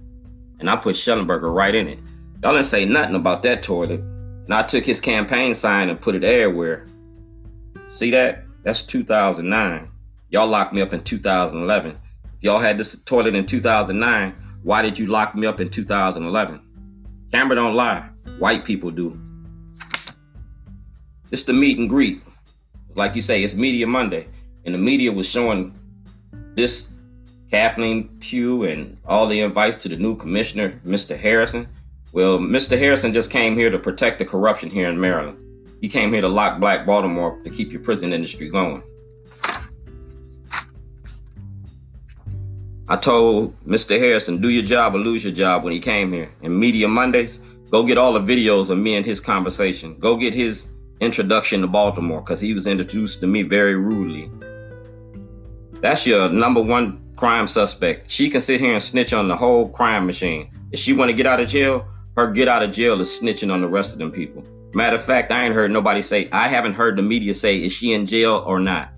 And 0.59 0.69
I 0.69 0.75
put 0.75 0.97
Shellenberger 0.97 1.53
right 1.53 1.73
in 1.73 1.87
it. 1.87 1.99
Y'all 2.43 2.51
didn't 2.51 2.65
say 2.65 2.83
nothing 2.83 3.15
about 3.15 3.41
that 3.43 3.63
toilet. 3.63 4.01
And 4.01 4.53
I 4.53 4.63
took 4.63 4.83
his 4.83 4.99
campaign 4.99 5.55
sign 5.55 5.87
and 5.87 5.99
put 5.99 6.15
it 6.15 6.25
everywhere. 6.25 6.85
See 7.91 8.11
that? 8.11 8.43
That's 8.63 8.81
2009. 8.81 9.89
Y'all 10.29 10.47
locked 10.47 10.73
me 10.73 10.81
up 10.81 10.91
in 10.91 11.01
2011. 11.01 11.97
If 12.35 12.43
y'all 12.43 12.59
had 12.59 12.77
this 12.77 13.01
toilet 13.03 13.33
in 13.33 13.45
2009, 13.45 14.35
why 14.63 14.81
did 14.81 14.99
you 14.99 15.07
lock 15.07 15.35
me 15.35 15.47
up 15.47 15.61
in 15.61 15.69
2011? 15.69 16.59
Camera 17.31 17.55
don't 17.55 17.75
lie. 17.75 18.09
White 18.37 18.65
people 18.65 18.91
do. 18.91 19.19
It's 21.31 21.43
the 21.43 21.53
meet 21.53 21.77
and 21.77 21.89
greet. 21.89 22.21
Like 22.95 23.15
you 23.15 23.21
say, 23.21 23.43
it's 23.43 23.55
Media 23.55 23.87
Monday. 23.87 24.27
And 24.65 24.73
the 24.73 24.79
media 24.79 25.11
was 25.11 25.29
showing 25.29 25.77
this 26.55 26.91
Kathleen 27.51 28.09
Pugh 28.19 28.63
and 28.63 28.97
all 29.05 29.27
the 29.27 29.41
invites 29.41 29.81
to 29.83 29.89
the 29.89 29.95
new 29.95 30.15
commissioner, 30.15 30.79
Mr. 30.85 31.17
Harrison. 31.17 31.67
Well, 32.13 32.39
Mr. 32.39 32.77
Harrison 32.77 33.13
just 33.13 33.29
came 33.31 33.55
here 33.55 33.69
to 33.69 33.77
protect 33.77 34.19
the 34.19 34.25
corruption 34.25 34.69
here 34.69 34.89
in 34.89 34.99
Maryland. 34.99 35.37
He 35.81 35.89
came 35.89 36.11
here 36.11 36.21
to 36.21 36.27
lock 36.27 36.59
Black 36.59 36.85
Baltimore 36.85 37.39
to 37.43 37.49
keep 37.49 37.71
your 37.71 37.81
prison 37.81 38.13
industry 38.13 38.49
going. 38.49 38.81
I 42.87 42.95
told 42.95 43.59
Mr. 43.65 43.99
Harrison, 43.99 44.39
do 44.39 44.49
your 44.49 44.63
job 44.63 44.95
or 44.95 44.99
lose 44.99 45.23
your 45.23 45.33
job 45.33 45.63
when 45.63 45.73
he 45.73 45.79
came 45.79 46.13
here. 46.13 46.29
And 46.43 46.57
Media 46.59 46.87
Mondays, 46.87 47.39
go 47.69 47.83
get 47.83 47.97
all 47.97 48.13
the 48.13 48.19
videos 48.19 48.69
of 48.69 48.77
me 48.77 48.95
and 48.95 49.05
his 49.05 49.19
conversation. 49.19 49.97
Go 49.99 50.15
get 50.17 50.33
his 50.33 50.69
introduction 51.01 51.61
to 51.61 51.67
Baltimore 51.67 52.21
because 52.21 52.39
he 52.39 52.53
was 52.53 52.67
introduced 52.67 53.19
to 53.21 53.27
me 53.27 53.43
very 53.43 53.75
rudely. 53.75 54.29
That's 55.81 56.07
your 56.07 56.29
number 56.29 56.61
one 56.61 57.01
crime 57.15 57.47
suspect. 57.47 58.09
She 58.09 58.29
can 58.29 58.41
sit 58.41 58.59
here 58.59 58.73
and 58.73 58.81
snitch 58.81 59.13
on 59.13 59.27
the 59.27 59.35
whole 59.35 59.69
crime 59.69 60.05
machine. 60.05 60.49
If 60.71 60.79
she 60.79 60.93
want 60.93 61.11
to 61.11 61.15
get 61.15 61.25
out 61.25 61.39
of 61.39 61.47
jail, 61.47 61.85
her 62.15 62.31
get 62.31 62.47
out 62.47 62.63
of 62.63 62.71
jail 62.71 62.99
is 63.01 63.09
snitching 63.09 63.51
on 63.51 63.61
the 63.61 63.67
rest 63.67 63.93
of 63.93 63.99
them 63.99 64.11
people. 64.11 64.43
Matter 64.73 64.95
of 64.95 65.03
fact, 65.03 65.31
I 65.31 65.45
ain't 65.45 65.55
heard 65.55 65.71
nobody 65.71 66.01
say, 66.01 66.29
I 66.31 66.47
haven't 66.47 66.73
heard 66.73 66.97
the 66.97 67.01
media 67.01 67.33
say, 67.33 67.57
is 67.57 67.71
she 67.71 67.93
in 67.93 68.05
jail 68.05 68.43
or 68.45 68.59
not? 68.59 68.89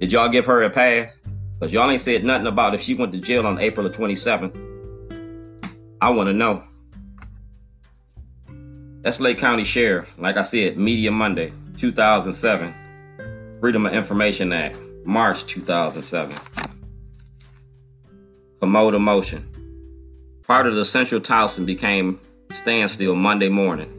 Did 0.00 0.12
y'all 0.12 0.28
give 0.28 0.46
her 0.46 0.62
a 0.62 0.70
pass? 0.70 1.22
Because 1.58 1.72
y'all 1.72 1.90
ain't 1.90 2.00
said 2.00 2.24
nothing 2.24 2.46
about 2.46 2.74
if 2.74 2.80
she 2.80 2.94
went 2.94 3.12
to 3.12 3.18
jail 3.18 3.46
on 3.46 3.58
April 3.58 3.88
the 3.88 3.96
27th. 3.96 4.54
I 6.00 6.10
want 6.10 6.28
to 6.28 6.32
know. 6.32 6.62
That's 9.04 9.20
Lake 9.20 9.36
County 9.36 9.64
Sheriff. 9.64 10.14
Like 10.16 10.38
I 10.38 10.42
said, 10.42 10.78
Media 10.78 11.10
Monday, 11.10 11.52
2007. 11.76 12.74
Freedom 13.60 13.84
of 13.84 13.92
Information 13.92 14.50
Act, 14.50 14.78
March 15.04 15.44
2007. 15.44 16.34
Commode 18.60 18.98
motion. 18.98 19.46
Part 20.46 20.66
of 20.66 20.74
the 20.74 20.86
Central 20.86 21.20
Towson 21.20 21.66
became 21.66 22.18
standstill 22.50 23.14
Monday 23.14 23.50
morning. 23.50 23.92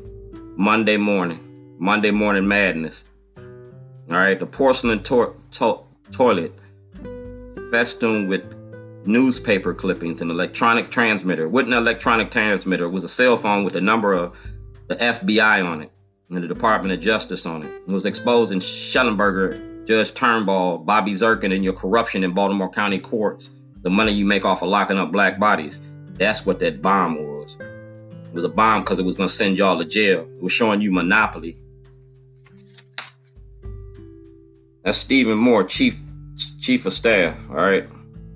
Monday 0.57 0.97
morning. 0.97 1.75
Monday 1.77 2.09
morning 2.09 2.47
madness. 2.47 3.07
All 3.37 4.17
right, 4.17 4.39
the 4.39 4.47
porcelain 4.47 5.03
to- 5.03 5.35
to- 5.51 5.81
toilet 6.11 6.51
festooned 7.69 8.27
with 8.27 8.41
newspaper 9.05 9.75
clippings, 9.75 10.23
an 10.23 10.31
electronic 10.31 10.89
transmitter. 10.89 11.47
Wasn't 11.47 11.73
an 11.73 11.77
electronic 11.77 12.31
transmitter, 12.31 12.85
it 12.85 12.89
was 12.89 13.03
a 13.03 13.09
cell 13.09 13.37
phone 13.37 13.63
with 13.63 13.75
a 13.75 13.81
number 13.81 14.13
of 14.13 14.35
the 14.87 14.95
FBI 14.95 15.65
on 15.65 15.81
it 15.81 15.91
and 16.29 16.43
the 16.43 16.47
Department 16.47 16.93
of 16.93 16.99
Justice 16.99 17.45
on 17.45 17.63
it. 17.63 17.71
It 17.87 17.87
was 17.87 18.05
exposing 18.05 18.59
Shellenberger, 18.59 19.85
Judge 19.85 20.13
Turnbull, 20.13 20.79
Bobby 20.79 21.13
Zirkin, 21.13 21.53
and 21.53 21.63
your 21.63 21.73
corruption 21.73 22.23
in 22.23 22.33
Baltimore 22.33 22.69
County 22.69 22.99
courts, 22.99 23.55
the 23.81 23.89
money 23.89 24.11
you 24.11 24.25
make 24.25 24.45
off 24.45 24.61
of 24.61 24.69
locking 24.69 24.97
up 24.97 25.11
black 25.11 25.39
bodies. 25.39 25.79
That's 26.13 26.45
what 26.45 26.59
that 26.59 26.81
bomb 26.81 27.15
was. 27.15 27.57
It 27.59 28.33
was 28.33 28.43
a 28.43 28.49
bomb 28.49 28.81
because 28.81 28.99
it 28.99 29.05
was 29.05 29.15
going 29.15 29.29
to 29.29 29.35
send 29.35 29.57
y'all 29.57 29.77
to 29.77 29.85
jail. 29.85 30.21
It 30.21 30.41
was 30.41 30.51
showing 30.51 30.81
you 30.81 30.91
monopoly. 30.91 31.55
That's 34.83 34.97
Stephen 34.97 35.37
Moore, 35.37 35.63
Chief 35.63 35.95
chief 36.59 36.85
of 36.85 36.93
staff, 36.93 37.49
all 37.49 37.55
right? 37.55 37.87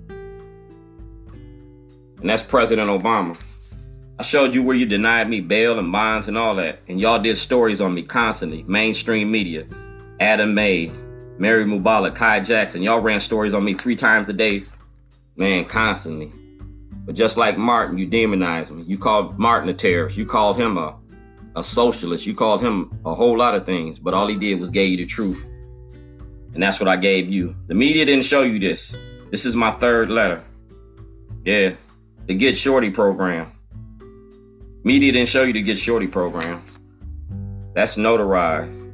And 0.08 2.28
that's 2.28 2.42
President 2.42 2.88
Obama. 2.88 3.40
I 4.20 4.22
showed 4.22 4.54
you 4.54 4.62
where 4.62 4.76
you 4.76 4.84
denied 4.84 5.30
me 5.30 5.40
bail 5.40 5.78
and 5.78 5.90
bonds 5.90 6.28
and 6.28 6.36
all 6.36 6.54
that, 6.56 6.80
and 6.88 7.00
y'all 7.00 7.18
did 7.18 7.38
stories 7.38 7.80
on 7.80 7.94
me 7.94 8.02
constantly. 8.02 8.64
Mainstream 8.64 9.30
media, 9.30 9.64
Adam 10.20 10.52
May, 10.52 10.92
Mary 11.38 11.64
Mubalek, 11.64 12.16
Kai 12.16 12.40
Jackson, 12.40 12.82
y'all 12.82 13.00
ran 13.00 13.18
stories 13.18 13.54
on 13.54 13.64
me 13.64 13.72
three 13.72 13.96
times 13.96 14.28
a 14.28 14.34
day, 14.34 14.64
man, 15.38 15.64
constantly. 15.64 16.30
But 17.06 17.14
just 17.14 17.38
like 17.38 17.56
Martin, 17.56 17.96
you 17.96 18.04
demonized 18.04 18.70
me. 18.72 18.82
You 18.82 18.98
called 18.98 19.38
Martin 19.38 19.70
a 19.70 19.72
terrorist. 19.72 20.18
You 20.18 20.26
called 20.26 20.58
him 20.58 20.76
a, 20.76 20.98
a 21.56 21.64
socialist. 21.64 22.26
You 22.26 22.34
called 22.34 22.60
him 22.60 23.00
a 23.06 23.14
whole 23.14 23.38
lot 23.38 23.54
of 23.54 23.64
things, 23.64 23.98
but 23.98 24.12
all 24.12 24.26
he 24.26 24.36
did 24.36 24.60
was 24.60 24.68
gave 24.68 24.90
you 24.90 24.96
the 24.98 25.06
truth. 25.06 25.48
And 26.52 26.62
that's 26.62 26.78
what 26.78 26.90
I 26.90 26.96
gave 26.96 27.30
you. 27.30 27.56
The 27.68 27.74
media 27.74 28.04
didn't 28.04 28.26
show 28.26 28.42
you 28.42 28.58
this. 28.58 28.94
This 29.30 29.46
is 29.46 29.56
my 29.56 29.70
third 29.78 30.10
letter. 30.10 30.44
Yeah, 31.46 31.72
the 32.26 32.34
Get 32.34 32.58
Shorty 32.58 32.90
program. 32.90 33.52
Media 34.82 35.12
didn't 35.12 35.28
show 35.28 35.42
you 35.42 35.52
the 35.52 35.62
Get 35.62 35.78
Shorty 35.78 36.06
program. 36.06 36.62
That's 37.74 37.96
notarized. 37.96 38.92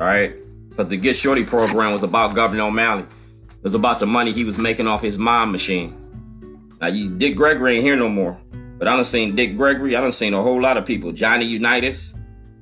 All 0.00 0.06
right? 0.06 0.34
Because 0.68 0.88
the 0.88 0.96
Get 0.96 1.16
Shorty 1.16 1.44
program 1.44 1.92
was 1.92 2.02
about 2.02 2.34
Governor 2.34 2.64
O'Malley. 2.64 3.02
It 3.02 3.62
was 3.62 3.74
about 3.74 4.00
the 4.00 4.06
money 4.06 4.32
he 4.32 4.44
was 4.44 4.58
making 4.58 4.88
off 4.88 5.00
his 5.00 5.18
mom 5.18 5.52
machine. 5.52 5.98
Now, 6.80 6.88
you, 6.88 7.16
Dick 7.16 7.36
Gregory 7.36 7.76
ain't 7.76 7.84
here 7.84 7.94
no 7.94 8.08
more. 8.08 8.36
But 8.78 8.88
I 8.88 8.96
done 8.96 9.04
seen 9.04 9.36
Dick 9.36 9.56
Gregory. 9.56 9.94
I 9.94 10.00
done 10.00 10.10
seen 10.10 10.34
a 10.34 10.42
whole 10.42 10.60
lot 10.60 10.76
of 10.76 10.84
people. 10.84 11.12
Johnny 11.12 11.44
Unitas. 11.44 12.14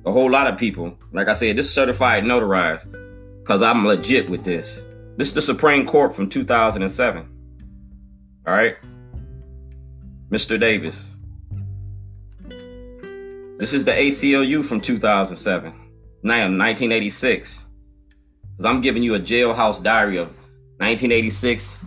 A 0.05 0.11
whole 0.11 0.29
lot 0.29 0.45
of 0.45 0.57
people. 0.57 0.95
Like 1.11 1.27
I 1.27 1.33
said, 1.33 1.55
this 1.55 1.65
is 1.65 1.73
certified 1.73 2.23
notarized 2.23 2.91
because 3.39 3.63
I'm 3.63 3.85
legit 3.85 4.29
with 4.29 4.43
this. 4.43 4.83
This 5.17 5.29
is 5.29 5.33
the 5.33 5.41
Supreme 5.41 5.85
Court 5.85 6.15
from 6.15 6.29
2007. 6.29 7.27
All 8.47 8.53
right. 8.53 8.77
Mr. 10.29 10.59
Davis. 10.59 11.17
This 13.61 13.73
is 13.73 13.83
the 13.83 13.91
ACLU 13.91 14.65
from 14.65 14.81
2007. 14.81 15.71
Now, 16.23 16.47
1986. 16.49 17.65
Because 18.57 18.65
I'm 18.65 18.81
giving 18.81 19.03
you 19.03 19.13
a 19.13 19.19
jailhouse 19.19 19.83
diary 19.83 20.17
of 20.17 20.29
1986, 20.79 21.77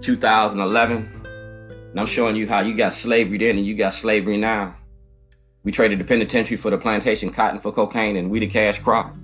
2011. 0.00 1.10
And 1.90 2.00
I'm 2.00 2.06
showing 2.06 2.34
you 2.34 2.48
how 2.48 2.58
you 2.58 2.74
got 2.74 2.92
slavery 2.92 3.38
then 3.38 3.56
and 3.56 3.64
you 3.64 3.76
got 3.76 3.94
slavery 3.94 4.36
now. 4.36 4.74
We 5.62 5.70
traded 5.70 6.00
the 6.00 6.04
penitentiary 6.04 6.56
for 6.56 6.72
the 6.72 6.78
plantation, 6.78 7.30
cotton 7.30 7.60
for 7.60 7.70
cocaine, 7.70 8.16
and 8.16 8.28
we 8.28 8.40
the 8.40 8.48
cash 8.48 8.80
crop. 8.80 9.14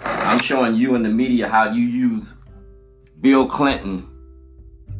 I'm 0.00 0.38
showing 0.38 0.74
you 0.74 0.94
in 0.94 1.02
the 1.02 1.10
media 1.10 1.48
how 1.48 1.70
you 1.70 1.82
use 1.82 2.32
Bill 3.20 3.46
Clinton 3.46 4.08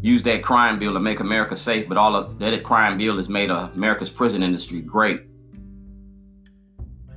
use 0.07 0.23
that 0.23 0.43
crime 0.43 0.79
bill 0.79 0.95
to 0.95 1.01
make 1.01 1.21
America 1.21 1.57
safe, 1.57 1.89
but 1.89 1.99
all 1.99 2.15
of 2.15 2.39
that 2.39 2.63
crime 2.63 2.97
bill 2.97 3.17
has 3.17 3.29
made 3.29 3.51
America's 3.51 4.11
prison 4.11 4.43
industry 4.43 4.81
great. 4.81 5.21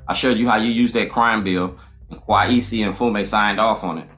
I 0.08 0.14
showed 0.14 0.38
you 0.38 0.50
how 0.50 0.58
you 0.58 0.72
use 0.72 0.92
that 0.94 1.10
crime 1.10 1.44
bill, 1.44 1.78
and 2.10 2.20
Kweisi 2.20 2.80
Mfume 2.80 3.24
signed 3.26 3.60
off 3.60 3.84
on 3.84 4.00
it. 4.00 4.10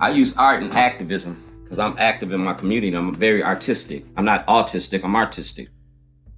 I 0.00 0.10
use 0.10 0.36
art 0.36 0.62
and 0.62 0.72
activism 0.72 1.40
because 1.62 1.78
I'm 1.78 1.94
active 1.96 2.32
in 2.32 2.40
my 2.42 2.54
community. 2.54 2.94
I'm 2.94 3.14
very 3.14 3.44
artistic. 3.44 4.04
I'm 4.16 4.24
not 4.24 4.44
autistic, 4.48 5.04
I'm 5.04 5.14
artistic. 5.14 5.68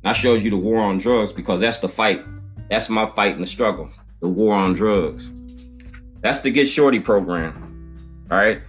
And 0.03 0.11
I 0.11 0.13
showed 0.13 0.43
you 0.43 0.51
the 0.51 0.59
war 0.59 0.81
on 0.81 0.99
drugs 0.99 1.33
because 1.33 1.61
that's 1.61 1.79
the 1.79 1.89
fight. 1.89 2.21
That's 2.69 2.91
my 2.91 3.07
fight 3.07 3.35
in 3.35 3.41
the 3.41 3.47
struggle. 3.47 3.89
the 4.21 4.29
war 4.29 4.55
on 4.55 4.75
drugs. 4.75 5.33
That's 6.21 6.41
the 6.41 6.51
Get 6.51 6.67
Shorty 6.67 7.01
program. 7.01 7.55
All 8.31 8.37
right. 8.37 8.61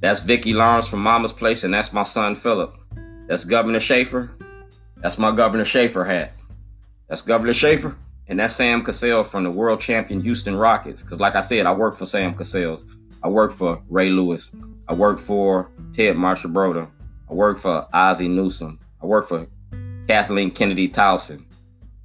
That's 0.00 0.20
Vicki 0.20 0.54
Lawrence 0.54 0.88
from 0.88 1.02
Mama's 1.02 1.32
Place, 1.32 1.62
and 1.62 1.72
that's 1.74 1.92
my 1.92 2.04
son 2.04 2.34
Philip. 2.34 2.74
That's 3.28 3.44
Governor 3.44 3.80
Schaefer. 3.80 4.30
That's 4.96 5.18
my 5.18 5.30
Governor 5.30 5.64
Schaefer 5.64 6.04
hat. 6.04 6.32
That's 7.06 7.22
Governor 7.22 7.52
Schaefer. 7.52 7.96
And 8.26 8.40
that's 8.40 8.54
Sam 8.54 8.82
Cassell 8.82 9.24
from 9.24 9.44
the 9.44 9.50
world 9.50 9.80
champion 9.80 10.20
Houston 10.20 10.56
Rockets. 10.56 11.02
Because, 11.02 11.20
like 11.20 11.34
I 11.34 11.40
said, 11.40 11.66
I 11.66 11.72
work 11.72 11.96
for 11.96 12.06
Sam 12.06 12.34
Cassell's. 12.34 12.84
I 13.22 13.28
work 13.28 13.52
for 13.52 13.82
Ray 13.90 14.08
Lewis. 14.08 14.54
I 14.88 14.94
work 14.94 15.18
for 15.18 15.70
Ted 15.92 16.16
Marchibroda. 16.16 16.88
I 17.28 17.34
work 17.34 17.58
for 17.58 17.86
Ozzie 17.92 18.28
Newsome. 18.28 18.78
I 19.02 19.06
work 19.06 19.28
for 19.28 19.46
Kathleen 20.06 20.50
Kennedy 20.50 20.88
Townsend. 20.88 21.44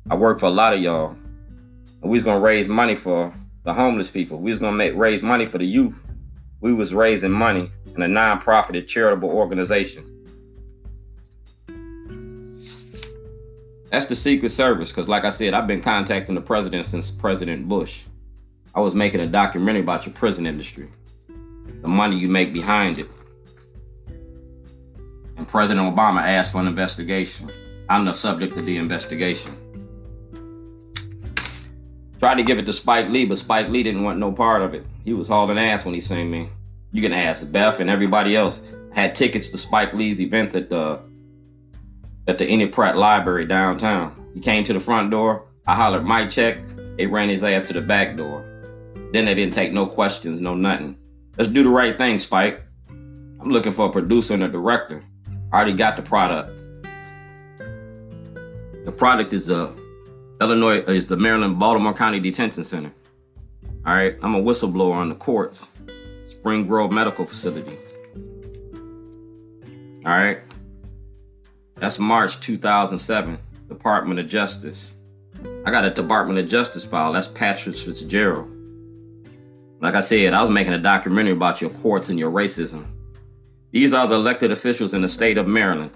I 0.10 0.16
work 0.16 0.40
for 0.40 0.48
a 0.48 0.52
lot 0.52 0.74
of 0.74 0.82
y'all. 0.82 1.16
And 2.02 2.12
we 2.12 2.18
was 2.18 2.24
gonna 2.24 2.40
raise 2.40 2.68
money 2.68 2.96
for 2.96 3.34
the 3.64 3.74
homeless 3.74 4.12
people. 4.12 4.40
We 4.40 4.52
was 4.52 4.60
gonna 4.60 4.76
make 4.76 4.96
raise 4.96 5.24
money 5.24 5.46
for 5.46 5.60
the 5.60 5.66
youth. 5.66 6.06
We 6.60 6.74
was 6.74 6.94
raising 6.94 7.32
money 7.32 7.72
in 7.96 8.02
a 8.02 8.08
non-profit 8.08 8.88
charitable 8.88 9.30
organization. 9.30 10.12
That's 13.92 14.08
the 14.08 14.16
Secret 14.16 14.50
Service, 14.50 14.90
because 14.90 15.08
like 15.08 15.24
I 15.24 15.30
said, 15.30 15.54
I've 15.54 15.68
been 15.68 15.82
contacting 15.82 16.36
the 16.36 16.42
president 16.42 16.86
since 16.86 17.12
President 17.12 17.70
Bush. 17.70 18.04
I 18.74 18.82
was 18.82 18.94
making 18.94 19.22
a 19.22 19.28
documentary 19.28 19.82
about 19.82 20.06
your 20.06 20.14
prison 20.14 20.46
industry, 20.46 20.90
the 21.82 21.88
money 21.88 22.18
you 22.18 22.28
make 22.28 22.52
behind 22.52 23.00
it. 23.00 23.08
And 25.38 25.48
President 25.48 25.96
Obama 25.96 26.22
asked 26.22 26.52
for 26.52 26.60
an 26.60 26.68
investigation. 26.68 27.50
I'm 27.88 28.04
the 28.04 28.14
subject 28.14 28.58
of 28.58 28.66
the 28.66 28.78
investigation. 28.78 29.52
Tried 32.20 32.36
to 32.36 32.44
give 32.44 32.58
it 32.58 32.66
to 32.66 32.74
Spike 32.74 33.10
Lee, 33.10 33.26
but 33.26 33.38
Spike 33.38 33.70
Lee 33.70 33.84
didn't 33.84 34.04
want 34.04 34.20
no 34.20 34.32
part 34.32 34.62
of 34.62 34.74
it. 34.74 34.86
He 35.04 35.14
was 35.14 35.28
hauling 35.28 35.60
ass 35.60 35.86
when 35.86 35.94
he 35.94 36.02
seen 36.02 36.32
me. 36.32 36.50
You 36.96 37.02
can 37.02 37.12
ask 37.12 37.52
Beth 37.52 37.82
and 37.82 37.90
everybody 37.90 38.38
else. 38.38 38.62
had 38.94 39.14
tickets 39.14 39.50
to 39.50 39.58
Spike 39.58 39.94
Lee's 39.94 40.22
events 40.22 40.56
at 40.56 40.70
the 40.70 41.02
at 42.26 42.38
the 42.38 42.50
Enoch 42.50 42.72
Pratt 42.72 42.96
Library 42.96 43.44
downtown. 43.46 44.14
He 44.34 44.40
came 44.40 44.64
to 44.64 44.72
the 44.72 44.80
front 44.80 45.12
door. 45.12 45.44
I 45.68 45.76
hollered, 45.76 46.06
"Mic 46.06 46.30
check." 46.30 46.62
They 46.98 47.06
ran 47.06 47.28
his 47.28 47.44
ass 47.44 47.64
to 47.66 47.74
the 47.74 47.82
back 47.82 48.16
door. 48.16 48.46
Then 49.12 49.26
they 49.26 49.34
didn't 49.34 49.54
take 49.54 49.74
no 49.74 49.86
questions, 49.86 50.40
no 50.40 50.56
nothing. 50.56 50.96
Let's 51.38 51.52
do 51.52 51.64
the 51.64 51.70
right 51.70 51.98
thing, 51.98 52.18
Spike. 52.20 52.64
I'm 52.90 53.50
looking 53.50 53.74
for 53.74 53.88
a 53.88 53.92
producer 53.92 54.34
and 54.34 54.44
a 54.44 54.48
director. 54.48 55.04
I 55.52 55.58
already 55.58 55.74
got 55.74 55.98
the 55.98 56.02
product. 56.02 56.58
The 58.86 58.94
product 58.94 59.34
is 59.34 59.48
the 59.48 59.70
Illinois 60.40 60.80
is 60.88 61.08
the 61.10 61.18
Maryland 61.18 61.60
Baltimore 61.60 61.94
County 61.94 62.22
Detention 62.22 62.64
Center. 62.64 62.94
All 63.86 63.94
right, 63.94 64.16
I'm 64.24 64.36
a 64.36 64.42
whistleblower 64.42 64.94
on 64.94 65.10
the 65.10 65.16
courts, 65.16 65.72
Spring 66.26 66.66
Grove 66.66 66.92
Medical 66.92 67.26
Facility. 67.26 67.78
All 70.06 70.12
right, 70.12 70.40
that's 71.76 72.00
March 72.00 72.40
2007, 72.40 73.38
Department 73.68 74.20
of 74.20 74.28
Justice. 74.28 74.96
I 75.66 75.72
got 75.72 75.86
a 75.86 75.90
Department 75.90 76.40
of 76.40 76.48
Justice 76.48 76.86
file. 76.86 77.14
That's 77.14 77.28
Patrick 77.28 77.76
Fitzgerald. 77.76 78.52
Like 79.82 79.96
I 79.96 80.02
said, 80.02 80.34
I 80.34 80.42
was 80.42 80.50
making 80.50 80.74
a 80.74 80.78
documentary 80.78 81.34
about 81.34 81.62
your 81.62 81.70
courts 81.70 82.10
and 82.10 82.18
your 82.18 82.32
racism. 82.32 82.86
These 83.72 83.94
are 83.94 84.08
the 84.08 84.16
elected 84.16 84.52
officials 84.52 84.94
in 84.94 85.02
the 85.02 85.10
state 85.10 85.38
of 85.38 85.48
Maryland. 85.48 85.92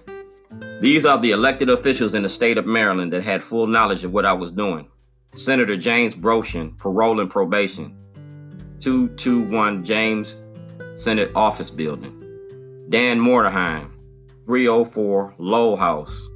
These 0.82 1.06
are 1.06 1.18
the 1.18 1.32
elected 1.32 1.70
officials 1.70 2.14
in 2.14 2.24
the 2.24 2.30
state 2.30 2.58
of 2.58 2.66
Maryland 2.66 3.14
that 3.14 3.24
had 3.24 3.44
full 3.44 3.68
knowledge 3.68 4.04
of 4.04 4.14
what 4.14 4.26
I 4.26 4.34
was 4.34 4.52
doing. 4.52 4.88
Senator 5.36 5.78
James 5.78 6.16
Brochin, 6.16 6.78
parole 6.78 7.20
and 7.20 7.30
probation. 7.30 7.96
221 8.80 9.84
James 9.84 10.44
Senate 10.96 11.32
Office 11.36 11.72
Building. 11.72 12.16
Dan 12.90 13.20
Morderheim, 13.20 13.92
304 14.46 15.36
Lowe 15.38 15.76
House. 15.76 16.30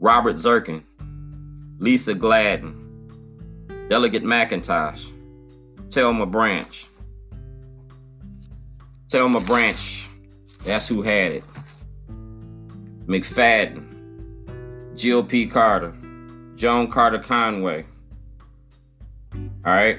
Robert 0.00 0.36
Zirkin, 0.36 0.82
Lisa 1.78 2.14
Gladden, 2.14 2.74
Delegate 3.90 4.24
McIntosh, 4.24 5.10
Telma 5.88 6.30
Branch. 6.30 6.86
Telma 9.08 9.46
Branch, 9.46 10.08
that's 10.64 10.88
who 10.88 11.02
had 11.02 11.32
it. 11.32 11.44
McFadden, 13.06 14.96
Jill 14.96 15.22
P. 15.22 15.46
Carter, 15.46 15.92
Joan 16.56 16.90
Carter 16.90 17.18
Conway. 17.18 17.84
All 19.34 19.40
right. 19.64 19.98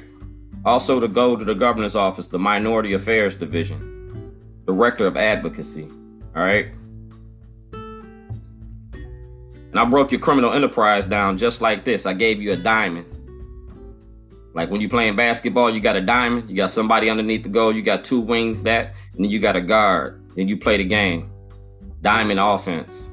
Also, 0.63 0.99
to 0.99 1.07
go 1.07 1.35
to 1.35 1.43
the 1.43 1.55
governor's 1.55 1.95
office, 1.95 2.27
the 2.27 2.37
Minority 2.37 2.93
Affairs 2.93 3.33
Division, 3.33 4.35
Director 4.67 5.07
of 5.07 5.17
Advocacy. 5.17 5.87
All 6.35 6.43
right. 6.43 6.67
And 9.71 9.79
I 9.79 9.85
broke 9.85 10.11
your 10.11 10.19
criminal 10.19 10.53
enterprise 10.53 11.05
down 11.07 11.37
just 11.37 11.61
like 11.61 11.83
this. 11.83 12.05
I 12.05 12.13
gave 12.13 12.41
you 12.41 12.51
a 12.51 12.57
diamond. 12.57 13.07
Like 14.53 14.69
when 14.69 14.81
you're 14.81 14.89
playing 14.89 15.15
basketball, 15.15 15.69
you 15.69 15.79
got 15.79 15.95
a 15.95 16.01
diamond, 16.01 16.49
you 16.49 16.57
got 16.57 16.71
somebody 16.71 17.09
underneath 17.09 17.43
the 17.43 17.49
goal, 17.49 17.73
you 17.73 17.81
got 17.81 18.03
two 18.03 18.19
wings, 18.19 18.63
that, 18.63 18.93
and 19.13 19.23
then 19.23 19.31
you 19.31 19.39
got 19.39 19.55
a 19.55 19.61
guard, 19.61 20.21
and 20.37 20.49
you 20.49 20.57
play 20.57 20.75
the 20.77 20.83
game. 20.83 21.31
Diamond 22.01 22.39
offense. 22.39 23.11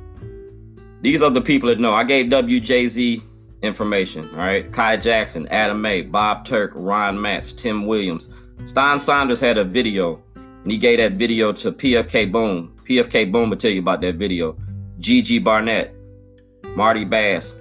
These 1.00 1.22
are 1.22 1.30
the 1.30 1.40
people 1.40 1.68
that 1.68 1.78
know. 1.78 1.92
I 1.92 2.02
gave 2.02 2.26
WJZ 2.26 3.22
information, 3.62 4.28
all 4.30 4.38
right? 4.38 4.72
Kai 4.72 4.96
Jackson, 4.96 5.46
Adam 5.48 5.80
May, 5.80 6.02
Bob 6.02 6.44
Turk, 6.44 6.72
Ron 6.74 7.20
Matz, 7.20 7.52
Tim 7.52 7.86
Williams. 7.86 8.30
Stein 8.64 8.98
Saunders 8.98 9.40
had 9.40 9.58
a 9.58 9.64
video, 9.64 10.22
and 10.34 10.70
he 10.70 10.78
gave 10.78 10.98
that 10.98 11.12
video 11.12 11.52
to 11.52 11.72
PFK 11.72 12.30
Boom. 12.30 12.76
PFK 12.84 13.30
Boom 13.30 13.50
will 13.50 13.56
tell 13.56 13.70
you 13.70 13.80
about 13.80 14.00
that 14.02 14.16
video. 14.16 14.56
Gigi 14.98 15.38
Barnett, 15.38 15.94
Marty 16.74 17.04
Bass, 17.04 17.54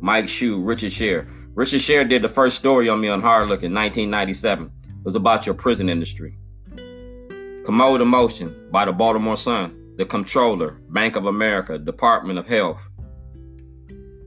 Mike 0.00 0.26
Schuh, 0.26 0.64
Richard 0.64 0.92
Sher. 0.92 1.26
Richard 1.54 1.80
Sher 1.80 2.04
did 2.04 2.22
the 2.22 2.28
first 2.28 2.56
story 2.56 2.88
on 2.88 3.00
me 3.00 3.08
on 3.08 3.20
Hard 3.20 3.48
Look 3.48 3.62
in 3.62 3.74
1997. 3.74 4.70
It 4.86 5.04
was 5.04 5.16
about 5.16 5.46
your 5.46 5.54
prison 5.54 5.88
industry. 5.88 6.38
Commode 7.64 8.00
Emotion 8.00 8.68
by 8.70 8.84
the 8.84 8.92
Baltimore 8.92 9.36
Sun, 9.36 9.94
The 9.96 10.06
Comptroller, 10.06 10.80
Bank 10.90 11.16
of 11.16 11.26
America, 11.26 11.78
Department 11.78 12.38
of 12.38 12.46
Health. 12.46 12.88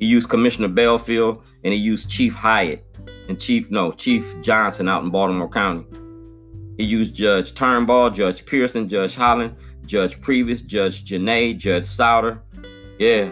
He 0.00 0.06
used 0.06 0.28
Commissioner 0.28 0.68
Bealefeld 0.68 1.44
and 1.62 1.72
he 1.72 1.78
used 1.78 2.10
Chief 2.10 2.34
Hyatt 2.34 2.84
and 3.28 3.40
Chief, 3.40 3.70
no, 3.70 3.92
Chief 3.92 4.34
Johnson 4.42 4.88
out 4.88 5.04
in 5.04 5.10
Baltimore 5.10 5.48
County. 5.48 5.86
He 6.76 6.82
used 6.82 7.14
Judge 7.14 7.54
Turnbull, 7.54 8.10
Judge 8.10 8.44
Pearson, 8.44 8.88
Judge 8.88 9.14
Holland, 9.14 9.54
Judge 9.86 10.20
Previous, 10.20 10.60
Judge 10.60 11.04
Janae, 11.04 11.56
Judge 11.56 11.84
Souter, 11.84 12.42
yeah, 12.98 13.30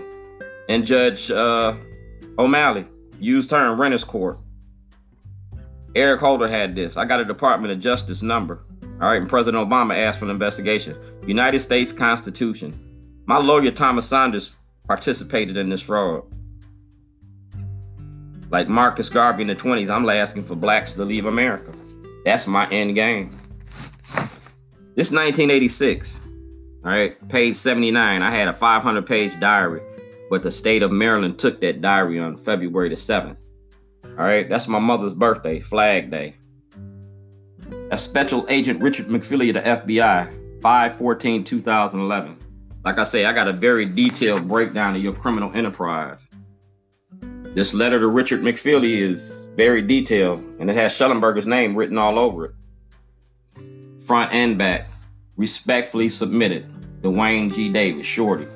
and 0.69 0.87
Judge 0.87 1.29
uh, 1.29 1.75
O'Malley 2.39 2.87
used 3.19 3.51
her 3.51 3.73
in 3.73 3.77
Renner's 3.77 4.05
Court. 4.05 4.39
Eric 5.97 6.21
Holder 6.21 6.47
had 6.47 6.77
this. 6.77 6.97
I 6.97 7.05
got 7.05 7.19
a 7.19 7.25
Department 7.25 7.73
of 7.73 7.81
Justice 7.81 8.23
number. 8.23 8.65
All 9.03 9.09
right, 9.09 9.21
and 9.21 9.29
President 9.29 9.69
Obama 9.69 9.97
asked 9.97 10.21
for 10.21 10.27
an 10.27 10.31
investigation. 10.31 10.97
United 11.27 11.59
States 11.59 11.93
Constitution. 11.93 12.73
My 13.27 13.37
lawyer 13.37 13.73
Thomas 13.73 14.07
Saunders 14.07 14.55
participated 14.87 15.57
in 15.57 15.69
this 15.69 15.83
fraud. 15.83 16.23
Like 18.51 18.69
Marcus 18.69 19.09
Garvey 19.09 19.43
in 19.43 19.49
the 19.49 19.57
20s, 19.57 19.91
I'm 19.91 20.09
asking 20.09 20.45
for 20.45 20.55
blacks 20.55 20.93
to 20.93 21.05
leave 21.05 21.27
America. 21.27 21.73
That's 22.25 22.47
my 22.47 22.69
end 22.71 22.95
game. 22.95 23.31
This 24.95 25.11
1986. 25.11 26.21
All 26.85 26.93
right, 26.93 27.29
page 27.29 27.57
79. 27.57 28.23
I 28.23 28.31
had 28.31 28.47
a 28.47 28.53
500 28.53 29.05
page 29.05 29.33
diary, 29.41 29.83
but 30.31 30.45
the 30.45 30.51
state 30.53 30.85
of 30.85 30.93
Maryland 30.93 31.41
took 31.41 31.61
that 31.61 31.81
diary 31.81 32.21
on 32.21 32.37
February 32.37 32.89
the 32.89 32.95
7th. 32.95 33.39
All 34.05 34.25
right, 34.25 34.49
that's 34.49 34.69
my 34.69 34.79
mother's 34.79 35.15
birthday, 35.15 35.59
Flag 35.59 36.13
Day. 36.13 36.37
A 37.93 37.99
Special 37.99 38.47
Agent 38.49 38.81
Richard 38.81 39.09
McFeely 39.09 39.51
of 39.51 39.85
the 39.87 39.93
FBI, 39.99 40.63
514 40.63 41.45
2011. 41.45 42.39
Like 42.87 42.99
I 42.99 43.05
say, 43.05 43.27
I 43.27 43.35
got 43.35 43.49
a 43.49 43.53
very 43.53 43.85
detailed 43.85 44.49
breakdown 44.49 44.97
of 44.97 45.03
your 45.03 45.13
criminal 45.13 45.53
enterprise. 45.53 46.31
This 47.55 47.75
letter 47.75 48.01
to 48.01 48.07
Richard 48.07 48.41
McFeely 48.41 49.01
is 49.01 49.51
very 49.57 49.83
detailed 49.83 50.41
and 50.59 50.71
it 50.71 50.77
has 50.77 50.93
Shellenberger's 50.93 51.47
name 51.47 51.77
written 51.77 51.99
all 51.99 52.19
over 52.19 52.47
it. 52.47 52.55
Front 54.07 54.33
and 54.33 54.57
back. 54.57 54.87
Respectfully 55.37 56.09
submitted. 56.09 56.65
Duane 57.03 57.51
G. 57.53 57.69
Davis, 57.69 58.07
Shorty. 58.07 58.47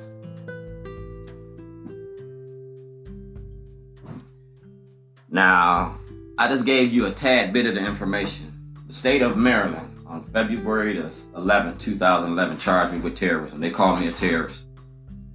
Now, 5.29 5.95
I 6.39 6.47
just 6.47 6.65
gave 6.65 6.91
you 6.91 7.05
a 7.05 7.11
tad 7.11 7.53
bit 7.53 7.67
of 7.67 7.75
the 7.75 7.85
information. 7.85 8.56
The 8.87 8.93
state 8.93 9.21
of 9.21 9.35
Maryland 9.35 10.05
on 10.07 10.23
February 10.31 10.93
the 10.93 11.09
11th, 11.09 11.77
2011, 11.77 12.57
charged 12.57 12.93
me 12.93 12.99
with 13.01 13.17
terrorism. 13.17 13.59
They 13.59 13.69
called 13.69 13.99
me 13.99 14.07
a 14.07 14.13
terrorist. 14.13 14.67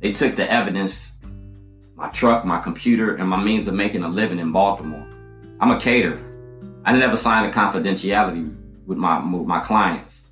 They 0.01 0.11
took 0.11 0.37
the 0.37 0.51
evidence, 0.51 1.21
my 1.95 2.09
truck, 2.09 2.47
my 2.47 2.63
computer, 2.63 3.17
and 3.17 3.29
my 3.29 3.39
means 3.39 3.69
of 3.69 3.75
making 3.75 4.05
a 4.05 4.09
living 4.09 4.39
in 4.39 4.53
Baltimore. 4.53 5.07
I'm 5.61 5.71
a 5.71 5.79
caterer. 5.79 6.19
I 6.87 6.97
never 6.97 7.15
signed 7.15 7.47
a 7.47 7.55
confidentiality 7.55 8.57
with 8.87 8.97
my 8.97 9.19
with 9.19 9.47
my 9.47 9.61
clients. 9.61 10.29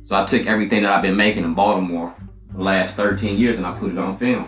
So 0.00 0.16
I 0.16 0.24
took 0.24 0.46
everything 0.46 0.84
that 0.84 0.92
I've 0.92 1.02
been 1.02 1.16
making 1.16 1.44
in 1.44 1.52
Baltimore 1.52 2.14
the 2.54 2.62
last 2.62 2.96
13 2.96 3.38
years 3.38 3.58
and 3.58 3.66
I 3.66 3.78
put 3.78 3.92
it 3.92 3.98
on 3.98 4.16
film. 4.16 4.46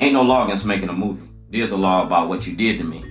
Ain't 0.00 0.14
no 0.14 0.22
law 0.22 0.44
against 0.44 0.66
making 0.66 0.88
a 0.88 0.92
movie. 0.92 1.28
There's 1.50 1.70
a 1.70 1.76
law 1.76 2.04
about 2.04 2.28
what 2.28 2.48
you 2.48 2.56
did 2.56 2.78
to 2.78 2.84
me. 2.84 3.09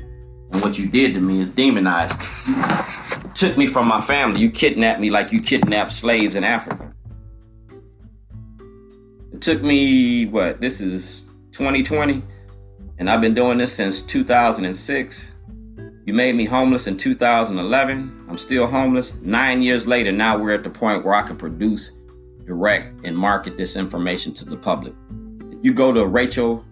And 0.52 0.62
what 0.62 0.78
you 0.78 0.88
did 0.88 1.14
to 1.14 1.22
me 1.22 1.40
is 1.40 1.52
demonized 1.52 2.18
me. 2.20 2.56
Took 3.36 3.58
me 3.58 3.68
from 3.68 3.88
my 3.88 4.02
family. 4.02 4.42
You 4.42 4.50
kidnapped 4.50 5.00
me 5.00 5.10
like 5.10 5.32
you 5.32 5.42
kidnapped 5.42 5.92
slaves 5.92 6.36
in 6.36 6.44
Africa. 6.44 6.94
It 9.32 9.42
took 9.42 9.62
me, 9.62 10.26
what, 10.26 10.60
this 10.60 10.82
is 10.82 11.24
2020? 11.52 12.24
And 12.98 13.10
I've 13.10 13.22
been 13.22 13.34
doing 13.34 13.58
this 13.58 13.72
since 13.72 14.02
2006. 14.02 15.36
You 16.06 16.14
made 16.14 16.36
me 16.36 16.46
homeless 16.46 16.88
in 16.88 16.98
2011. 16.98 18.26
I'm 18.28 18.38
still 18.38 18.68
homeless. 18.68 19.16
Nine 19.22 19.62
years 19.62 19.88
later, 19.88 20.12
now 20.12 20.38
we're 20.38 20.54
at 20.54 20.64
the 20.64 20.70
point 20.70 21.06
where 21.06 21.14
I 21.14 21.22
can 21.22 21.38
produce, 21.38 21.94
direct, 22.46 23.06
and 23.06 23.16
market 23.16 23.58
this 23.58 23.76
information 23.76 24.34
to 24.34 24.46
the 24.46 24.58
public. 24.58 24.94
If 25.52 25.60
you 25.64 25.74
go 25.74 25.94
to 25.94 26.08
Rachel 26.08 26.66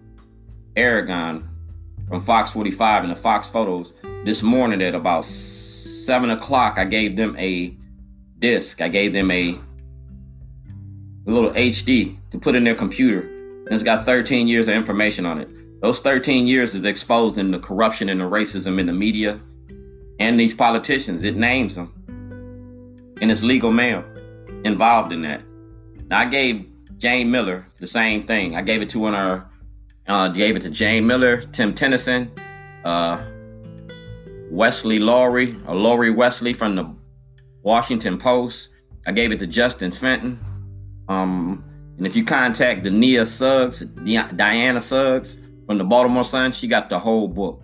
Aragon 0.76 1.47
from 2.08 2.20
Fox 2.20 2.50
45 2.50 3.04
and 3.04 3.12
the 3.12 3.16
Fox 3.16 3.48
photos 3.48 3.94
this 4.24 4.42
morning 4.42 4.82
at 4.82 4.94
about 4.94 5.24
seven 5.24 6.30
o'clock, 6.30 6.78
I 6.78 6.84
gave 6.84 7.16
them 7.16 7.36
a 7.38 7.76
disc. 8.38 8.80
I 8.80 8.88
gave 8.88 9.12
them 9.12 9.30
a, 9.30 9.50
a 11.26 11.30
little 11.30 11.50
HD 11.50 12.16
to 12.30 12.38
put 12.38 12.54
in 12.54 12.64
their 12.64 12.74
computer. 12.74 13.20
And 13.20 13.68
it's 13.74 13.82
got 13.82 14.04
13 14.04 14.48
years 14.48 14.68
of 14.68 14.74
information 14.74 15.26
on 15.26 15.38
it. 15.40 15.50
Those 15.80 16.00
13 16.00 16.46
years 16.46 16.74
is 16.74 16.84
exposing 16.84 17.50
the 17.50 17.58
corruption 17.58 18.08
and 18.08 18.20
the 18.20 18.24
racism 18.24 18.80
in 18.80 18.86
the 18.86 18.92
media 18.92 19.38
and 20.18 20.40
these 20.40 20.54
politicians. 20.54 21.24
It 21.24 21.36
names 21.36 21.74
them. 21.76 21.92
And 23.20 23.30
it's 23.30 23.42
legal 23.42 23.70
mail 23.70 24.04
involved 24.64 25.12
in 25.12 25.22
that. 25.22 25.42
Now, 26.08 26.20
I 26.20 26.24
gave 26.24 26.66
Jane 26.96 27.30
Miller 27.30 27.66
the 27.78 27.86
same 27.86 28.24
thing. 28.24 28.56
I 28.56 28.62
gave 28.62 28.82
it 28.82 28.88
to 28.90 29.04
her, 29.04 29.47
uh, 30.08 30.28
gave 30.28 30.56
it 30.56 30.62
to 30.62 30.70
Jane 30.70 31.06
Miller, 31.06 31.42
Tim 31.52 31.74
Tennyson, 31.74 32.30
uh, 32.84 33.22
Wesley 34.50 34.98
Lowery, 34.98 35.54
or 35.66 35.74
Laurie 35.74 36.10
Wesley 36.10 36.52
from 36.52 36.74
the 36.74 36.94
Washington 37.62 38.18
Post. 38.18 38.70
I 39.06 39.12
gave 39.12 39.32
it 39.32 39.38
to 39.40 39.46
Justin 39.46 39.92
Fenton. 39.92 40.38
Um, 41.08 41.64
and 41.96 42.06
if 42.06 42.16
you 42.16 42.24
contact 42.24 42.84
Dania 42.84 43.26
Suggs, 43.26 43.80
Diana 43.80 44.80
Suggs, 44.80 45.36
from 45.68 45.76
the 45.76 45.84
Baltimore 45.84 46.24
Sun. 46.24 46.52
She 46.52 46.66
got 46.66 46.88
the 46.88 46.98
whole 46.98 47.28
book. 47.28 47.62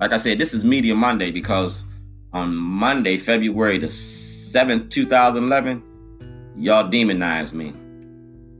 Like 0.00 0.12
I 0.12 0.16
said, 0.16 0.38
this 0.38 0.54
is 0.54 0.64
Media 0.64 0.94
Monday 0.94 1.30
because 1.30 1.84
on 2.32 2.56
Monday, 2.56 3.18
February 3.18 3.76
the 3.76 3.88
7th, 3.88 4.88
2011, 4.88 5.82
y'all 6.56 6.88
demonized 6.88 7.52
me. 7.52 7.74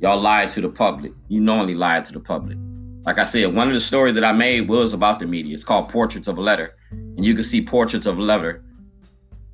Y'all 0.02 0.20
lied 0.20 0.50
to 0.50 0.60
the 0.60 0.68
public. 0.68 1.12
You 1.28 1.40
normally 1.40 1.74
lie 1.74 2.00
to 2.02 2.12
the 2.12 2.20
public. 2.20 2.58
Like 3.04 3.18
I 3.18 3.24
said, 3.24 3.54
one 3.54 3.68
of 3.68 3.74
the 3.74 3.80
stories 3.80 4.14
that 4.14 4.24
I 4.24 4.32
made 4.32 4.68
was 4.68 4.92
about 4.92 5.18
the 5.18 5.26
media. 5.26 5.54
It's 5.54 5.64
called 5.64 5.88
Portraits 5.88 6.28
of 6.28 6.38
a 6.38 6.40
Letter. 6.40 6.76
And 6.90 7.24
you 7.24 7.34
can 7.34 7.42
see 7.42 7.60
Portraits 7.62 8.06
of 8.06 8.18
a 8.18 8.22
Letter 8.22 8.62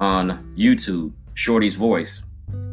on 0.00 0.54
YouTube, 0.56 1.12
Shorty's 1.34 1.76
Voice. 1.76 2.22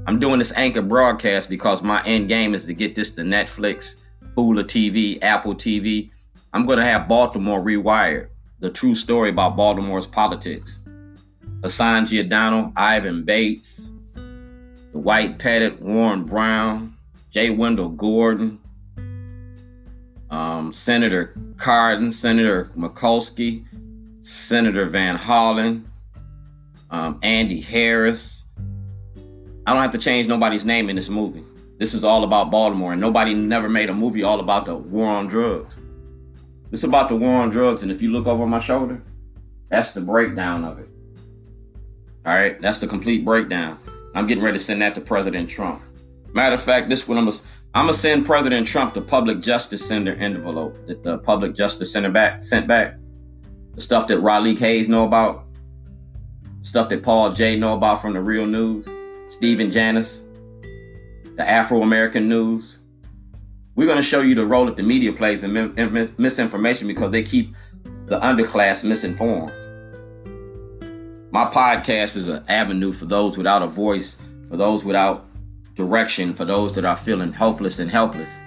I'm 0.07 0.19
doing 0.19 0.39
this 0.39 0.51
anchor 0.53 0.81
broadcast 0.81 1.49
because 1.49 1.81
my 1.81 2.03
end 2.05 2.27
game 2.27 2.53
is 2.53 2.65
to 2.65 2.73
get 2.73 2.93
this 2.93 3.11
to 3.11 3.21
Netflix, 3.21 4.01
Hulu 4.35 4.63
TV, 4.63 5.17
Apple 5.23 5.55
TV, 5.55 6.11
I'm 6.55 6.65
going 6.65 6.77
to 6.77 6.85
have 6.85 7.09
Baltimore 7.09 7.61
rewired. 7.61 8.29
The 8.59 8.69
true 8.69 8.95
story 8.95 9.29
about 9.29 9.57
Baltimore's 9.57 10.07
politics. 10.07 10.79
Hassan 11.61 12.05
Giordano, 12.05 12.71
Ivan 12.77 13.25
Bates, 13.25 13.91
the 14.13 14.99
White 14.99 15.37
Pettit, 15.37 15.81
Warren 15.81 16.23
Brown, 16.23 16.95
J. 17.29 17.49
Wyndal 17.49 17.97
Gordon, 17.97 18.59
um, 20.29 20.73
Senator 20.73 21.33
Cardin, 21.57 22.13
Senator 22.13 22.65
Mikulski, 22.77 23.65
Senator 24.21 24.85
Van 24.85 25.17
Hollen, 25.17 25.85
um, 26.89 27.19
Andy 27.21 27.61
Harris. 27.61 28.45
I 29.67 29.73
don't 29.73 29.81
have 29.81 29.91
to 29.91 29.97
change 29.97 30.27
nobody's 30.27 30.65
name 30.65 30.89
in 30.89 30.95
this 30.95 31.09
movie. 31.09 31.43
This 31.77 31.93
is 31.93 32.03
all 32.03 32.23
about 32.23 32.51
Baltimore, 32.51 32.93
and 32.93 33.01
nobody 33.01 33.33
never 33.33 33.67
made 33.67 33.89
a 33.89 33.93
movie 33.93 34.23
all 34.23 34.39
about 34.39 34.65
the 34.65 34.75
war 34.75 35.07
on 35.07 35.27
drugs. 35.27 35.79
It's 36.71 36.83
about 36.83 37.09
the 37.09 37.15
war 37.15 37.35
on 37.35 37.49
drugs, 37.49 37.83
and 37.83 37.91
if 37.91 38.01
you 38.01 38.11
look 38.11 38.27
over 38.27 38.45
my 38.45 38.59
shoulder, 38.59 39.01
that's 39.69 39.91
the 39.91 40.01
breakdown 40.01 40.63
of 40.63 40.79
it. 40.79 40.89
All 42.25 42.33
right, 42.33 42.59
that's 42.59 42.79
the 42.79 42.87
complete 42.87 43.25
breakdown. 43.25 43.77
I'm 44.15 44.25
getting 44.25 44.43
ready 44.43 44.57
to 44.57 44.63
send 44.63 44.81
that 44.81 44.95
to 44.95 45.01
President 45.01 45.49
Trump. 45.49 45.81
Matter 46.33 46.55
of 46.55 46.61
fact, 46.61 46.89
this 46.89 47.07
one 47.07 47.17
I'm 47.17 47.25
gonna 47.25 47.37
I'm 47.75 47.87
gonna 47.87 47.93
send 47.93 48.25
President 48.25 48.65
Trump 48.65 48.93
the 48.93 49.01
Public 49.01 49.41
Justice 49.41 49.85
Center 49.85 50.13
envelope 50.13 50.77
that 50.87 51.03
the 51.03 51.17
Public 51.17 51.53
Justice 51.53 51.91
Center 51.91 52.09
back 52.09 52.41
sent 52.41 52.67
back. 52.67 52.95
The 53.73 53.81
stuff 53.81 54.07
that 54.07 54.19
Raleigh 54.21 54.55
Hayes 54.55 54.87
know 54.87 55.03
about, 55.03 55.45
stuff 56.61 56.87
that 56.87 57.03
Paul 57.03 57.33
Jay 57.33 57.59
know 57.59 57.75
about 57.75 58.01
from 58.01 58.13
the 58.13 58.21
Real 58.21 58.45
News, 58.45 58.87
Stephen 59.27 59.71
Janis, 59.71 60.21
the 61.35 61.45
Afro 61.45 61.81
American 61.81 62.29
News, 62.29 62.79
we're 63.75 63.93
to 63.93 64.01
show 64.01 64.21
you 64.21 64.35
the 64.35 64.45
role 64.45 64.67
that 64.67 64.77
the 64.77 64.83
media 64.83 65.11
plays 65.11 65.43
in 65.43 65.51
misinformation 66.17 66.87
because 66.87 67.11
they 67.11 67.23
keep 67.23 67.53
the 68.05 68.17
underclass 68.21 68.85
misinformed. 68.85 69.51
My 71.29 71.43
podcast 71.43 72.15
is 72.15 72.29
an 72.29 72.41
avenue 72.47 72.93
for 72.93 73.03
those 73.03 73.37
without 73.37 73.61
a 73.61 73.67
voice, 73.67 74.17
for 74.47 74.55
those 74.55 74.85
without 74.85 75.25
direction, 75.75 76.33
for 76.33 76.45
those 76.45 76.73
that 76.75 76.85
are 76.85 76.95
feeling 76.95 77.31
hopeless 77.31 77.79
and 77.79 77.89
helpless. 77.91 78.41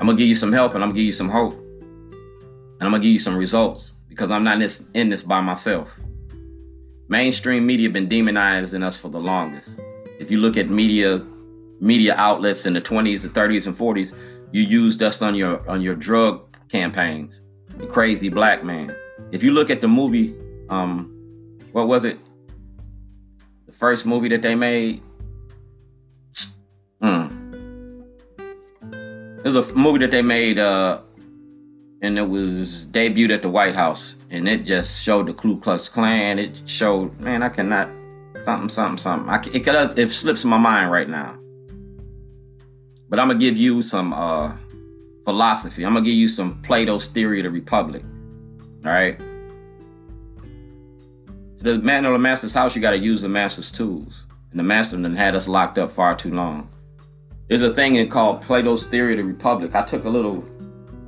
I'm 0.00 0.06
to 0.06 0.14
give 0.14 0.28
you 0.28 0.34
some 0.34 0.52
help 0.52 0.74
and 0.74 0.82
I'm 0.82 0.90
to 0.90 0.96
give 0.96 1.04
you 1.04 1.12
some 1.12 1.28
hope. 1.28 1.52
And 1.52 2.82
I'm 2.82 2.92
to 2.92 2.98
give 2.98 3.12
you 3.12 3.18
some 3.18 3.36
results 3.36 3.94
because 4.08 4.30
I'm 4.30 4.44
not 4.44 4.54
in 4.54 4.60
this, 4.60 4.84
in 4.94 5.10
this 5.10 5.22
by 5.22 5.40
myself. 5.40 6.00
Mainstream 7.08 7.66
media 7.66 7.90
been 7.90 8.08
demonizing 8.08 8.84
us 8.84 8.98
for 8.98 9.08
the 9.08 9.18
longest. 9.18 9.80
If 10.18 10.30
you 10.30 10.38
look 10.38 10.56
at 10.56 10.68
media 10.68 11.20
media 11.80 12.14
outlets 12.16 12.66
in 12.66 12.74
the 12.74 12.80
20s, 12.80 13.22
the 13.22 13.28
30s, 13.28 13.66
and 13.66 13.74
40s, 13.74 14.14
you 14.52 14.62
used 14.62 15.02
us 15.02 15.22
on 15.22 15.34
your 15.34 15.68
on 15.68 15.80
your 15.80 15.94
drug 15.94 16.42
campaigns. 16.68 17.42
The 17.78 17.86
crazy 17.86 18.28
black 18.28 18.62
man. 18.62 18.94
If 19.32 19.42
you 19.42 19.52
look 19.52 19.70
at 19.70 19.80
the 19.80 19.88
movie, 19.88 20.34
um, 20.68 21.16
what 21.72 21.88
was 21.88 22.04
it? 22.04 22.18
The 23.66 23.72
first 23.72 24.06
movie 24.06 24.28
that 24.28 24.42
they 24.42 24.54
made. 24.54 25.02
It 29.50 29.56
was 29.56 29.70
a 29.72 29.74
movie 29.74 29.98
that 29.98 30.12
they 30.12 30.22
made, 30.22 30.60
uh, 30.60 31.00
and 32.02 32.16
it 32.16 32.28
was 32.28 32.86
debuted 32.92 33.34
at 33.34 33.42
the 33.42 33.50
White 33.50 33.74
House, 33.74 34.14
and 34.30 34.46
it 34.46 34.64
just 34.64 35.02
showed 35.02 35.26
the 35.26 35.32
Ku 35.32 35.58
Klux 35.58 35.88
Klan. 35.88 36.38
It 36.38 36.62
showed, 36.66 37.18
man, 37.18 37.42
I 37.42 37.48
cannot 37.48 37.90
something, 38.42 38.68
something, 38.68 38.96
something. 38.96 39.28
I, 39.28 39.38
it 39.52 39.64
could, 39.64 39.98
it 39.98 40.08
slips 40.12 40.44
my 40.44 40.56
mind 40.56 40.92
right 40.92 41.08
now. 41.08 41.36
But 43.08 43.18
I'm 43.18 43.26
gonna 43.26 43.40
give 43.40 43.56
you 43.56 43.82
some 43.82 44.12
uh, 44.12 44.52
philosophy. 45.24 45.84
I'm 45.84 45.94
gonna 45.94 46.06
give 46.06 46.14
you 46.14 46.28
some 46.28 46.62
Plato's 46.62 47.08
theory 47.08 47.40
of 47.40 47.44
the 47.44 47.50
Republic. 47.50 48.04
All 48.84 48.92
right. 48.92 49.18
To 51.56 51.64
the 51.64 51.78
man 51.80 52.06
of 52.06 52.12
the 52.12 52.20
master's 52.20 52.54
house, 52.54 52.76
you 52.76 52.80
got 52.80 52.92
to 52.92 52.98
use 52.98 53.20
the 53.22 53.28
master's 53.28 53.72
tools, 53.72 54.28
and 54.52 54.60
the 54.60 54.64
master 54.64 54.96
then 54.96 55.16
had 55.16 55.34
us 55.34 55.48
locked 55.48 55.76
up 55.76 55.90
far 55.90 56.14
too 56.14 56.32
long. 56.32 56.70
There's 57.50 57.62
a 57.62 57.74
thing 57.74 58.08
called 58.08 58.40
Plato's 58.40 58.86
theory 58.86 59.12
of 59.12 59.18
the 59.18 59.24
Republic. 59.24 59.74
I 59.74 59.82
took 59.82 60.04
a 60.04 60.08
little 60.08 60.44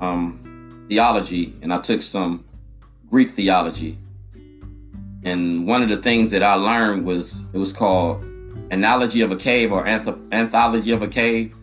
um, 0.00 0.84
theology 0.88 1.54
and 1.62 1.72
I 1.72 1.80
took 1.80 2.02
some 2.02 2.44
Greek 3.08 3.30
theology, 3.30 3.96
and 5.22 5.66
one 5.66 5.82
of 5.82 5.88
the 5.88 5.98
things 5.98 6.30
that 6.32 6.42
I 6.42 6.54
learned 6.54 7.06
was 7.06 7.44
it 7.52 7.58
was 7.58 7.72
called 7.72 8.24
analogy 8.70 9.20
of 9.20 9.30
a 9.30 9.36
cave 9.36 9.72
or 9.72 9.84
anth- 9.84 10.20
anthology 10.32 10.90
of 10.90 11.02
a 11.02 11.08
cave 11.08 11.54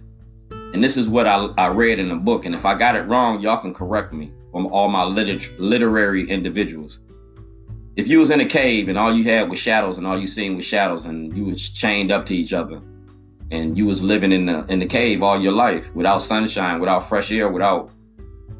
and 0.73 0.83
this 0.83 0.97
is 0.97 1.09
what 1.09 1.25
I, 1.25 1.47
I 1.57 1.67
read 1.67 1.97
in 1.97 2.09
the 2.09 2.15
book. 2.15 2.45
And 2.45 2.53
if 2.53 2.65
I 2.65 2.75
got 2.75 2.95
it 2.95 3.01
wrong, 3.07 3.41
y'all 3.41 3.57
can 3.57 3.73
correct 3.73 4.13
me 4.13 4.31
from 4.51 4.67
all 4.67 4.87
my 4.87 5.03
liter- 5.03 5.51
literary 5.57 6.29
individuals. 6.29 6.99
If 7.95 8.07
you 8.07 8.19
was 8.19 8.29
in 8.29 8.39
a 8.39 8.45
cave 8.45 8.87
and 8.87 8.97
all 8.97 9.11
you 9.13 9.23
had 9.23 9.49
was 9.49 9.59
shadows 9.59 9.97
and 9.97 10.05
all 10.05 10.17
you 10.17 10.27
seen 10.27 10.55
was 10.55 10.65
shadows 10.65 11.05
and 11.05 11.35
you 11.35 11.45
was 11.45 11.69
chained 11.69 12.11
up 12.11 12.25
to 12.27 12.35
each 12.35 12.53
other 12.53 12.81
and 13.51 13.77
you 13.77 13.85
was 13.85 14.01
living 14.01 14.31
in 14.31 14.45
the 14.45 14.65
in 14.65 14.79
the 14.79 14.85
cave 14.85 15.23
all 15.23 15.39
your 15.39 15.51
life 15.51 15.93
without 15.95 16.19
sunshine, 16.19 16.79
without 16.79 17.07
fresh 17.07 17.31
air, 17.31 17.49
without 17.49 17.91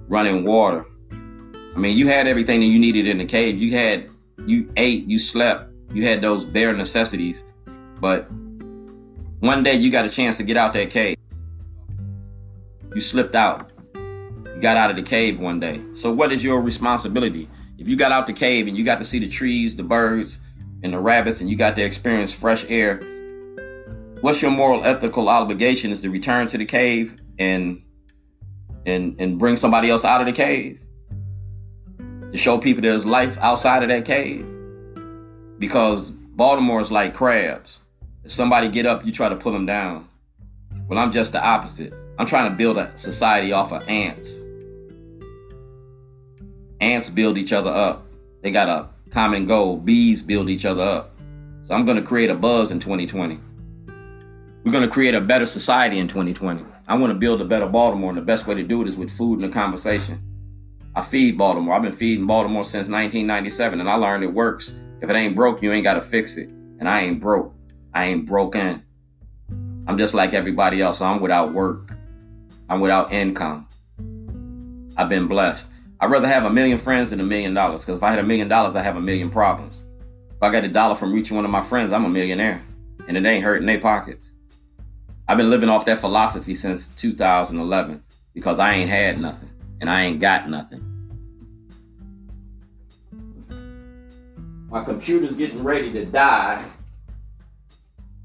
running 0.08 0.44
water. 0.44 0.86
I 1.12 1.78
mean, 1.78 1.98
you 1.98 2.08
had 2.08 2.28
everything 2.28 2.60
that 2.62 2.66
you 2.66 2.80
needed 2.80 3.08
in 3.08 3.18
the 3.18 3.26
cave. 3.26 3.58
You 3.58 3.72
had 3.72 4.10
you 4.46 4.72
ate, 4.78 5.06
you 5.06 5.20
slept, 5.20 5.72
you 5.94 6.04
had 6.04 6.22
those 6.22 6.46
bare 6.46 6.74
necessities. 6.74 7.44
But 8.00 8.30
one 9.40 9.64
day 9.64 9.76
you 9.76 9.92
got 9.92 10.06
a 10.06 10.10
chance 10.10 10.38
to 10.38 10.44
get 10.44 10.58
out 10.58 10.74
that 10.74 10.90
cave. 10.90 11.18
You 12.94 13.02
slipped 13.02 13.36
out. 13.36 13.72
You 13.94 14.60
got 14.60 14.78
out 14.78 14.90
of 14.90 14.96
the 14.96 15.04
cave 15.04 15.40
one 15.40 15.60
day. 15.60 15.82
So, 15.94 16.12
what 16.12 16.34
is 16.34 16.44
your 16.44 16.62
responsibility? 16.62 17.48
If 17.78 17.88
you 17.88 17.96
got 17.96 18.12
out 18.12 18.28
the 18.28 18.34
cave 18.34 18.68
and 18.68 18.76
you 18.76 18.84
got 18.84 19.00
to 19.00 19.06
see 19.06 19.20
the 19.20 19.30
trees, 19.30 19.76
the 19.76 19.84
birds, 19.84 20.40
and 20.84 20.94
the 20.94 21.00
rabbits, 21.00 21.40
and 21.40 21.50
you 21.50 21.56
got 21.56 21.76
to 21.76 21.84
experience 21.84 22.34
fresh 22.34 22.66
air, 22.68 23.02
what's 24.22 24.42
your 24.42 24.52
moral, 24.52 24.84
ethical 24.84 25.30
obligation? 25.30 25.92
Is 25.92 26.02
to 26.02 26.10
return 26.10 26.48
to 26.48 26.58
the 26.58 26.66
cave 26.66 27.20
and 27.38 27.82
and 28.86 29.20
and 29.20 29.38
bring 29.38 29.56
somebody 29.56 29.90
else 29.90 30.06
out 30.06 30.22
of 30.22 30.28
the 30.28 30.34
cave 30.34 30.82
to 32.32 32.38
show 32.38 32.58
people 32.58 32.82
there's 32.82 33.06
life 33.06 33.38
outside 33.40 33.84
of 33.84 33.90
that 33.90 34.06
cave. 34.06 34.46
Because 35.58 36.12
Baltimore 36.12 36.82
is 36.82 36.92
like 36.92 37.14
crabs. 37.14 37.82
If 38.24 38.32
somebody 38.32 38.70
get 38.70 38.86
up, 38.86 39.06
you 39.06 39.12
try 39.12 39.30
to 39.30 39.36
pull 39.36 39.52
them 39.52 39.66
down. 39.66 40.08
Well, 40.88 41.00
I'm 41.00 41.12
just 41.12 41.32
the 41.32 41.44
opposite. 41.44 41.94
I'm 42.18 42.26
trying 42.26 42.50
to 42.50 42.56
build 42.56 42.78
a 42.78 42.96
society 42.98 43.52
off 43.52 43.72
of 43.72 43.88
ants. 43.88 44.44
Ants 46.82 47.10
build 47.10 47.38
each 47.38 47.54
other 47.54 47.70
up. 47.70 48.06
They 48.42 48.52
got 48.52 48.68
a 48.68 48.90
common 49.12 49.46
goal. 49.46 49.78
Bees 49.78 50.22
build 50.22 50.50
each 50.50 50.66
other 50.66 50.84
up. 50.84 51.12
So 51.64 51.76
I'm 51.76 51.86
going 51.86 51.98
to 51.98 52.04
create 52.04 52.30
a 52.30 52.36
buzz 52.36 52.72
in 52.72 52.80
2020. 52.80 53.40
We're 54.70 54.74
going 54.74 54.88
to 54.88 54.94
create 54.94 55.16
a 55.16 55.22
better 55.22 55.48
society 55.48 55.98
in 55.98 56.08
2020. 56.08 56.64
I 56.88 56.96
want 56.96 57.12
to 57.12 57.18
build 57.18 57.42
a 57.42 57.44
better 57.44 57.66
Baltimore, 57.66 58.10
and 58.10 58.18
the 58.20 58.22
best 58.22 58.46
way 58.46 58.54
to 58.54 58.62
do 58.62 58.84
it 58.84 58.88
is 58.88 58.96
with 58.96 59.10
food 59.10 59.42
and 59.42 59.50
a 59.50 59.52
conversation. 59.52 60.22
I 60.96 61.02
feed 61.02 61.40
Baltimore. 61.40 61.74
I've 61.74 61.82
been 61.82 61.92
feeding 61.92 62.28
Baltimore 62.28 62.64
since 62.64 62.88
1997, 62.88 63.80
and 63.80 63.90
I 63.90 63.96
learned 63.96 64.24
it 64.24 64.32
works. 64.32 64.76
If 65.02 65.10
it 65.10 65.16
ain't 65.16 65.36
broke, 65.36 65.64
you 65.64 65.72
ain't 65.72 65.86
got 65.86 65.96
to 65.96 66.02
fix 66.02 66.38
it. 66.38 66.50
And 66.50 66.88
I 66.88 67.02
ain't 67.02 67.20
broke. 67.20 67.52
I 67.96 68.06
ain't 68.06 68.28
broken. 68.28 68.84
I'm 69.88 69.98
just 69.98 70.14
like 70.14 70.36
everybody 70.36 70.84
else. 70.84 71.02
I'm 71.02 71.20
without 71.20 71.52
work. 71.52 71.90
I'm 72.70 72.80
without 72.80 73.12
income. 73.12 73.68
I've 74.96 75.10
been 75.10 75.26
blessed. 75.26 75.72
I'd 76.00 76.12
rather 76.12 76.28
have 76.28 76.46
a 76.46 76.52
million 76.52 76.78
friends 76.78 77.10
than 77.10 77.20
a 77.22 77.26
million 77.26 77.56
dollars 77.56 77.82
because 77.82 77.98
if 77.98 78.04
I 78.04 78.12
had 78.12 78.20
a 78.20 78.24
million 78.24 78.48
dollars, 78.48 78.76
I 78.76 78.84
have 78.84 78.98
a 78.98 79.02
million 79.02 79.32
problems. 79.32 79.84
If 80.30 80.44
I 80.44 80.52
got 80.52 80.64
a 80.64 80.68
dollar 80.68 80.94
from 80.94 81.12
reaching 81.12 81.36
one 81.36 81.46
of 81.46 81.50
my 81.50 81.62
friends, 81.62 81.92
I'm 81.92 82.06
a 82.06 82.10
millionaire 82.10 82.62
and 83.08 83.18
it 83.18 83.26
ain't 83.26 83.44
hurting 83.44 83.66
their 83.66 83.80
pockets. 83.80 84.36
I've 85.30 85.38
been 85.38 85.52
living 85.52 85.70
off 85.70 85.86
that 85.86 86.00
philosophy 86.00 86.56
since 86.56 86.88
2011 86.88 88.02
because 88.34 88.58
I 88.58 88.74
ain't 88.74 88.90
had 88.90 89.22
nothing 89.22 89.52
and 89.80 89.88
I 89.88 90.02
ain't 90.02 90.20
got 90.20 90.50
nothing. 90.50 90.84
My 94.72 94.84
computer's 94.84 95.36
getting 95.36 95.64
ready 95.64 95.92
to 95.92 96.04
die. 96.06 96.66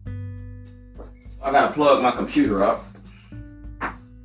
I 0.06 1.52
gotta 1.52 1.74
plug 1.74 2.02
my 2.02 2.10
computer 2.10 2.64
up 2.64 2.86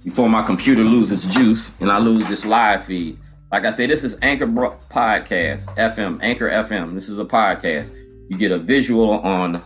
before 0.06 0.30
my 0.30 0.42
computer 0.42 0.86
loses 0.86 1.26
juice 1.26 1.78
and 1.82 1.92
I 1.92 2.00
lose 2.00 2.30
this 2.30 2.46
live 2.46 2.86
feed. 2.86 3.18
Like 3.52 3.66
I 3.66 3.72
said, 3.72 3.90
this 3.90 4.06
is 4.06 4.18
Anchor 4.22 4.48
Podcast 4.48 5.66
FM, 5.76 6.20
Anchor 6.22 6.50
FM. 6.50 6.94
This 6.94 7.10
is 7.10 7.20
a 7.20 7.26
podcast. 7.26 7.94
You 8.30 8.38
get 8.38 8.54
a 8.54 8.58
visual 8.58 9.20
on 9.20 9.62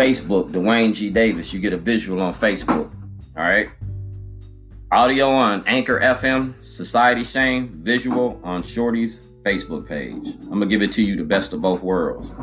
Facebook, 0.00 0.50
Duane 0.50 0.94
G. 0.94 1.10
Davis. 1.10 1.52
You 1.52 1.60
get 1.60 1.74
a 1.74 1.76
visual 1.76 2.22
on 2.22 2.32
Facebook. 2.32 2.90
All 3.36 3.44
right. 3.44 3.68
Audio 4.90 5.28
on 5.28 5.62
Anchor 5.66 6.00
FM, 6.00 6.54
Society 6.64 7.22
Shame, 7.22 7.78
visual 7.82 8.40
on 8.42 8.62
Shorty's 8.62 9.28
Facebook 9.42 9.86
page. 9.86 10.36
I'm 10.44 10.52
gonna 10.52 10.64
give 10.64 10.80
it 10.80 10.90
to 10.92 11.02
you 11.02 11.16
the 11.16 11.24
best 11.24 11.52
of 11.52 11.60
both 11.60 11.82
worlds. 11.82 12.34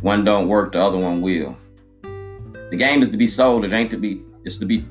One 0.00 0.24
don't 0.24 0.48
work, 0.48 0.72
the 0.72 0.82
other 0.82 0.98
one 0.98 1.22
will. 1.22 1.56
The 2.02 2.76
game 2.76 3.02
is 3.02 3.10
to 3.10 3.16
be 3.16 3.28
sold, 3.28 3.64
it 3.64 3.72
ain't 3.72 3.90
to 3.90 3.96
be, 3.96 4.24
it's 4.44 4.56
to 4.56 4.66
be 4.66 4.84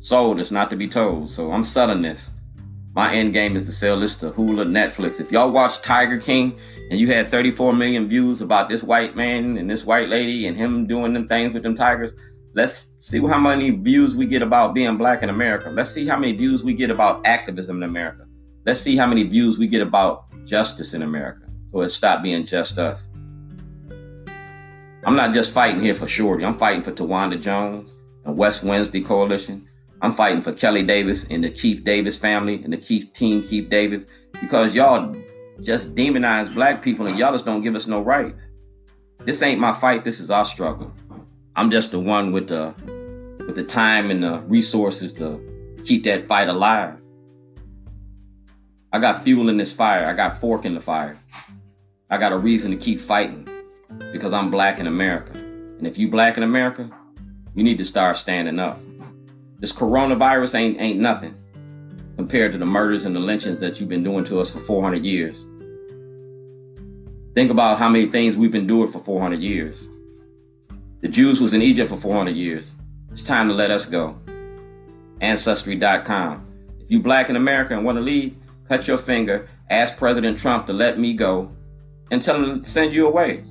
sold, 0.00 0.40
it's 0.40 0.50
not 0.50 0.70
to 0.70 0.76
be 0.76 0.88
told. 0.88 1.30
So 1.30 1.52
I'm 1.52 1.62
selling 1.62 2.00
this. 2.00 2.30
My 2.94 3.12
end 3.12 3.34
game 3.34 3.54
is 3.54 3.66
to 3.66 3.72
sell 3.72 4.00
this 4.00 4.16
to 4.20 4.30
Hulu, 4.30 4.66
Netflix. 4.66 5.20
If 5.20 5.30
y'all 5.30 5.50
watch 5.50 5.82
Tiger 5.82 6.16
King 6.16 6.58
and 6.90 6.98
you 6.98 7.06
had 7.08 7.28
34 7.28 7.74
million 7.74 8.08
views 8.08 8.40
about 8.40 8.68
this 8.68 8.82
white 8.82 9.14
man 9.14 9.58
and 9.58 9.70
this 9.70 9.84
white 9.84 10.08
lady 10.08 10.46
and 10.46 10.56
him 10.56 10.86
doing 10.86 11.12
them 11.12 11.28
things 11.28 11.52
with 11.52 11.62
them 11.62 11.74
tigers, 11.74 12.12
let's 12.54 12.92
see 12.96 13.20
how 13.20 13.38
many 13.38 13.70
views 13.70 14.16
we 14.16 14.24
get 14.24 14.40
about 14.40 14.74
being 14.74 14.96
black 14.96 15.22
in 15.22 15.28
America. 15.28 15.70
Let's 15.70 15.90
see 15.90 16.06
how 16.06 16.18
many 16.18 16.32
views 16.32 16.64
we 16.64 16.72
get 16.72 16.90
about 16.90 17.26
activism 17.26 17.82
in 17.82 17.88
America. 17.88 18.24
Let's 18.64 18.80
see 18.80 18.96
how 18.96 19.06
many 19.06 19.22
views 19.22 19.58
we 19.58 19.66
get 19.66 19.82
about 19.82 20.24
justice 20.44 20.94
in 20.94 21.02
America. 21.02 21.46
So 21.66 21.82
it 21.82 21.90
stopped 21.90 22.22
being 22.22 22.46
just 22.46 22.78
us. 22.78 23.08
I'm 25.04 25.16
not 25.16 25.34
just 25.34 25.52
fighting 25.52 25.80
here 25.80 25.94
for 25.94 26.08
Shorty. 26.08 26.44
I'm 26.44 26.56
fighting 26.56 26.82
for 26.82 26.92
Tawanda 26.92 27.40
Jones 27.40 27.96
and 28.24 28.36
West 28.36 28.64
Wednesday 28.64 29.02
Coalition. 29.02 29.68
I'm 30.00 30.12
fighting 30.12 30.42
for 30.42 30.52
Kelly 30.52 30.82
Davis 30.82 31.26
and 31.30 31.42
the 31.44 31.50
Keith 31.50 31.84
Davis 31.84 32.16
family 32.16 32.62
and 32.62 32.72
the 32.72 32.76
Keith 32.76 33.12
team 33.12 33.42
Keith 33.42 33.68
Davis 33.68 34.06
because 34.40 34.74
y'all 34.74 35.14
just 35.62 35.94
demonize 35.94 36.52
black 36.54 36.82
people 36.82 37.06
and 37.06 37.18
y'all 37.18 37.32
just 37.32 37.44
don't 37.44 37.62
give 37.62 37.74
us 37.74 37.86
no 37.86 38.00
rights. 38.00 38.48
This 39.24 39.42
ain't 39.42 39.60
my 39.60 39.72
fight. 39.72 40.04
This 40.04 40.20
is 40.20 40.30
our 40.30 40.44
struggle. 40.44 40.92
I'm 41.56 41.70
just 41.70 41.90
the 41.90 41.98
one 41.98 42.32
with 42.32 42.48
the 42.48 42.74
with 43.46 43.56
the 43.56 43.64
time 43.64 44.10
and 44.10 44.22
the 44.22 44.40
resources 44.42 45.12
to 45.14 45.40
keep 45.84 46.04
that 46.04 46.20
fight 46.20 46.48
alive. 46.48 46.94
I 48.92 48.98
got 48.98 49.22
fuel 49.22 49.48
in 49.48 49.56
this 49.56 49.72
fire. 49.72 50.06
I 50.06 50.14
got 50.14 50.38
fork 50.38 50.64
in 50.64 50.74
the 50.74 50.80
fire. 50.80 51.18
I 52.10 52.18
got 52.18 52.32
a 52.32 52.38
reason 52.38 52.70
to 52.70 52.76
keep 52.76 53.00
fighting 53.00 53.48
because 54.12 54.32
I'm 54.32 54.50
black 54.50 54.78
in 54.78 54.86
America. 54.86 55.32
And 55.32 55.86
if 55.86 55.98
you 55.98 56.08
black 56.08 56.36
in 56.36 56.42
America, 56.42 56.88
you 57.54 57.64
need 57.64 57.78
to 57.78 57.84
start 57.84 58.16
standing 58.16 58.58
up. 58.58 58.78
This 59.58 59.72
coronavirus 59.72 60.54
ain't 60.54 60.80
ain't 60.80 61.00
nothing 61.00 61.34
compared 62.18 62.50
to 62.50 62.58
the 62.58 62.66
murders 62.66 63.04
and 63.04 63.14
the 63.14 63.20
lynchings 63.20 63.60
that 63.60 63.78
you've 63.78 63.88
been 63.88 64.02
doing 64.02 64.24
to 64.24 64.40
us 64.40 64.52
for 64.52 64.58
400 64.58 65.06
years. 65.06 65.46
Think 67.36 67.52
about 67.52 67.78
how 67.78 67.88
many 67.88 68.06
things 68.06 68.36
we've 68.36 68.56
endured 68.56 68.90
for 68.90 68.98
400 68.98 69.40
years. 69.40 69.88
The 71.00 71.06
Jews 71.06 71.40
was 71.40 71.54
in 71.54 71.62
Egypt 71.62 71.90
for 71.90 71.94
400 71.94 72.34
years. 72.34 72.74
It's 73.12 73.22
time 73.22 73.46
to 73.46 73.54
let 73.54 73.70
us 73.70 73.86
go. 73.86 74.18
Ancestry.com. 75.20 76.44
If 76.80 76.90
you 76.90 77.00
black 77.00 77.30
in 77.30 77.36
America 77.36 77.76
and 77.76 77.84
want 77.84 77.98
to 77.98 78.02
leave, 78.02 78.34
cut 78.68 78.88
your 78.88 78.98
finger, 78.98 79.48
ask 79.70 79.96
President 79.96 80.36
Trump 80.36 80.66
to 80.66 80.72
let 80.72 80.98
me 80.98 81.14
go, 81.14 81.48
and 82.10 82.20
tell 82.20 82.42
him 82.42 82.64
to 82.64 82.68
send 82.68 82.96
you 82.96 83.06
away. 83.06 83.44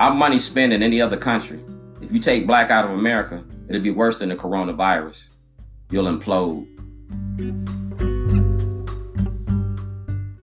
Our 0.00 0.12
money 0.12 0.40
spent 0.40 0.72
in 0.72 0.82
any 0.82 1.00
other 1.00 1.16
country. 1.16 1.60
If 2.02 2.10
you 2.10 2.18
take 2.18 2.48
black 2.48 2.70
out 2.70 2.84
of 2.84 2.90
America, 2.90 3.44
it'll 3.68 3.80
be 3.80 3.92
worse 3.92 4.18
than 4.18 4.30
the 4.30 4.36
coronavirus. 4.36 5.30
You'll 5.92 6.06
implode. 6.06 6.66